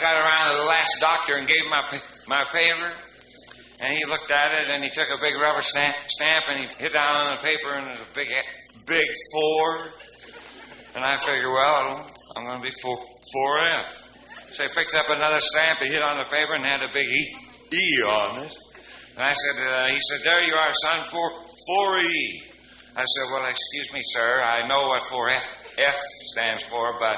I 0.00 0.02
got 0.02 0.16
around 0.16 0.54
to 0.54 0.60
the 0.62 0.66
last 0.66 0.96
doctor 0.98 1.36
and 1.36 1.46
gave 1.46 1.60
him 1.60 1.68
my, 1.68 2.00
my 2.26 2.44
paper. 2.50 2.90
And 3.80 3.92
he 3.92 4.04
looked 4.06 4.30
at 4.30 4.52
it 4.62 4.70
and 4.70 4.82
he 4.82 4.88
took 4.88 5.08
a 5.08 5.20
big 5.20 5.38
rubber 5.38 5.60
stamp, 5.60 5.94
stamp 6.08 6.44
and 6.48 6.58
he 6.58 6.66
hit 6.78 6.94
down 6.94 7.04
on 7.04 7.36
the 7.36 7.44
paper 7.44 7.76
and 7.76 7.86
there's 7.86 8.00
a 8.00 8.14
big, 8.14 8.28
big 8.86 9.06
four. 9.32 9.92
And 10.96 11.04
I 11.04 11.16
figured, 11.18 11.52
well, 11.52 12.10
I'm 12.34 12.44
going 12.46 12.56
to 12.56 12.62
be 12.62 12.70
four, 12.70 12.96
4F. 12.96 14.06
So 14.52 14.62
he 14.62 14.68
picked 14.70 14.94
up 14.94 15.10
another 15.10 15.40
stamp, 15.40 15.80
he 15.82 15.88
hit 15.88 16.02
on 16.02 16.16
the 16.16 16.24
paper 16.24 16.54
and 16.54 16.64
had 16.64 16.82
a 16.82 16.92
big 16.92 17.06
E, 17.06 17.36
e 17.72 18.02
on 18.02 18.44
it. 18.44 18.56
And 19.16 19.24
I 19.24 19.34
said, 19.34 19.68
uh, 19.68 19.86
he 19.88 20.00
said, 20.00 20.20
there 20.24 20.42
you 20.42 20.54
are, 20.54 20.72
son, 20.72 21.04
4, 21.04 21.30
4E. 21.76 22.42
I 22.96 23.04
said, 23.04 23.24
well, 23.32 23.46
excuse 23.48 23.92
me, 23.92 24.00
sir, 24.02 24.40
I 24.40 24.66
know 24.66 24.86
what 24.86 25.02
4F 25.04 25.46
F 25.78 25.96
stands 26.32 26.64
for, 26.64 26.94
but 26.98 27.16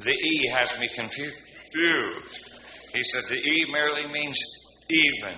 the 0.00 0.12
E 0.12 0.48
has 0.48 0.76
me 0.80 0.88
confused. 0.88 1.36
He 1.74 3.02
said, 3.02 3.22
the 3.28 3.40
E 3.42 3.66
merely 3.72 4.06
means 4.12 4.38
even. 4.88 5.34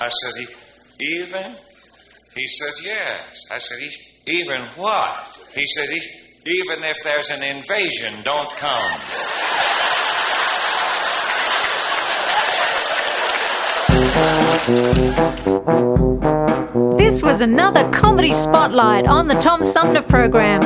I 0.00 0.08
said, 0.08 0.42
"E- 0.42 0.46
even? 1.20 1.56
He 2.34 2.46
said, 2.48 2.74
yes. 2.84 3.44
I 3.50 3.58
said, 3.58 3.78
"E- 3.78 3.96
even 4.26 4.68
what? 4.76 5.38
He 5.54 5.66
said, 5.66 5.88
"E- 5.90 6.08
even 6.46 6.82
if 6.84 7.02
there's 7.04 7.30
an 7.30 7.42
invasion, 7.42 8.22
don't 8.24 8.54
come. 8.56 9.00
This 16.96 17.22
was 17.22 17.40
another 17.40 17.88
comedy 17.90 18.32
spotlight 18.32 19.06
on 19.06 19.28
the 19.28 19.34
Tom 19.34 19.64
Sumner 19.64 20.02
program. 20.02 20.60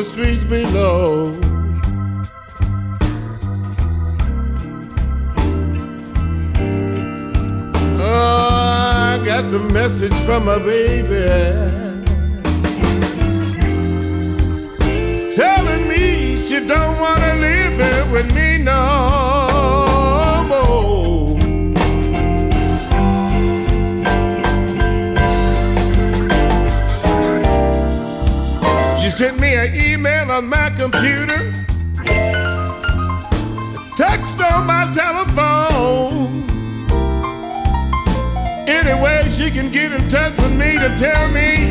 The 0.00 0.06
streets 0.06 0.44
below. 0.44 1.38
Oh, 8.02 8.48
I 8.50 9.22
got 9.22 9.50
the 9.50 9.58
message 9.58 10.14
from 10.24 10.46
my 10.46 10.58
baby 10.58 11.26
telling 15.36 15.86
me 15.86 16.40
she 16.46 16.66
don't 16.66 16.98
want 16.98 17.20
to 17.20 17.34
live 17.34 17.74
here 17.74 18.12
with 18.12 18.34
me 18.34 18.64
no 18.64 19.20
sent 29.20 29.38
me 29.38 29.54
an 29.54 29.74
email 29.74 29.89
on 30.06 30.48
my 30.48 30.70
computer 30.70 31.52
text 33.96 34.40
on 34.40 34.66
my 34.66 34.90
telephone. 34.94 36.48
Any 38.66 38.94
way 39.02 39.28
she 39.30 39.50
can 39.50 39.70
get 39.70 39.92
in 39.92 40.08
touch 40.08 40.38
with 40.38 40.56
me 40.56 40.78
to 40.78 40.96
tell 40.96 41.28
me 41.28 41.66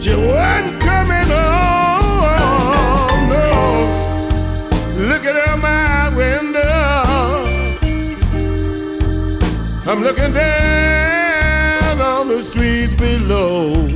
she 0.00 0.14
wasn't 0.14 0.80
coming 0.80 1.28
home. 1.28 3.28
No, 3.28 3.84
looking 4.96 5.36
out 5.46 5.58
my 5.58 6.08
window, 6.16 7.76
I'm 9.90 10.02
looking 10.02 10.32
down 10.32 12.00
on 12.00 12.28
the 12.28 12.42
streets 12.42 12.94
below. 12.94 13.95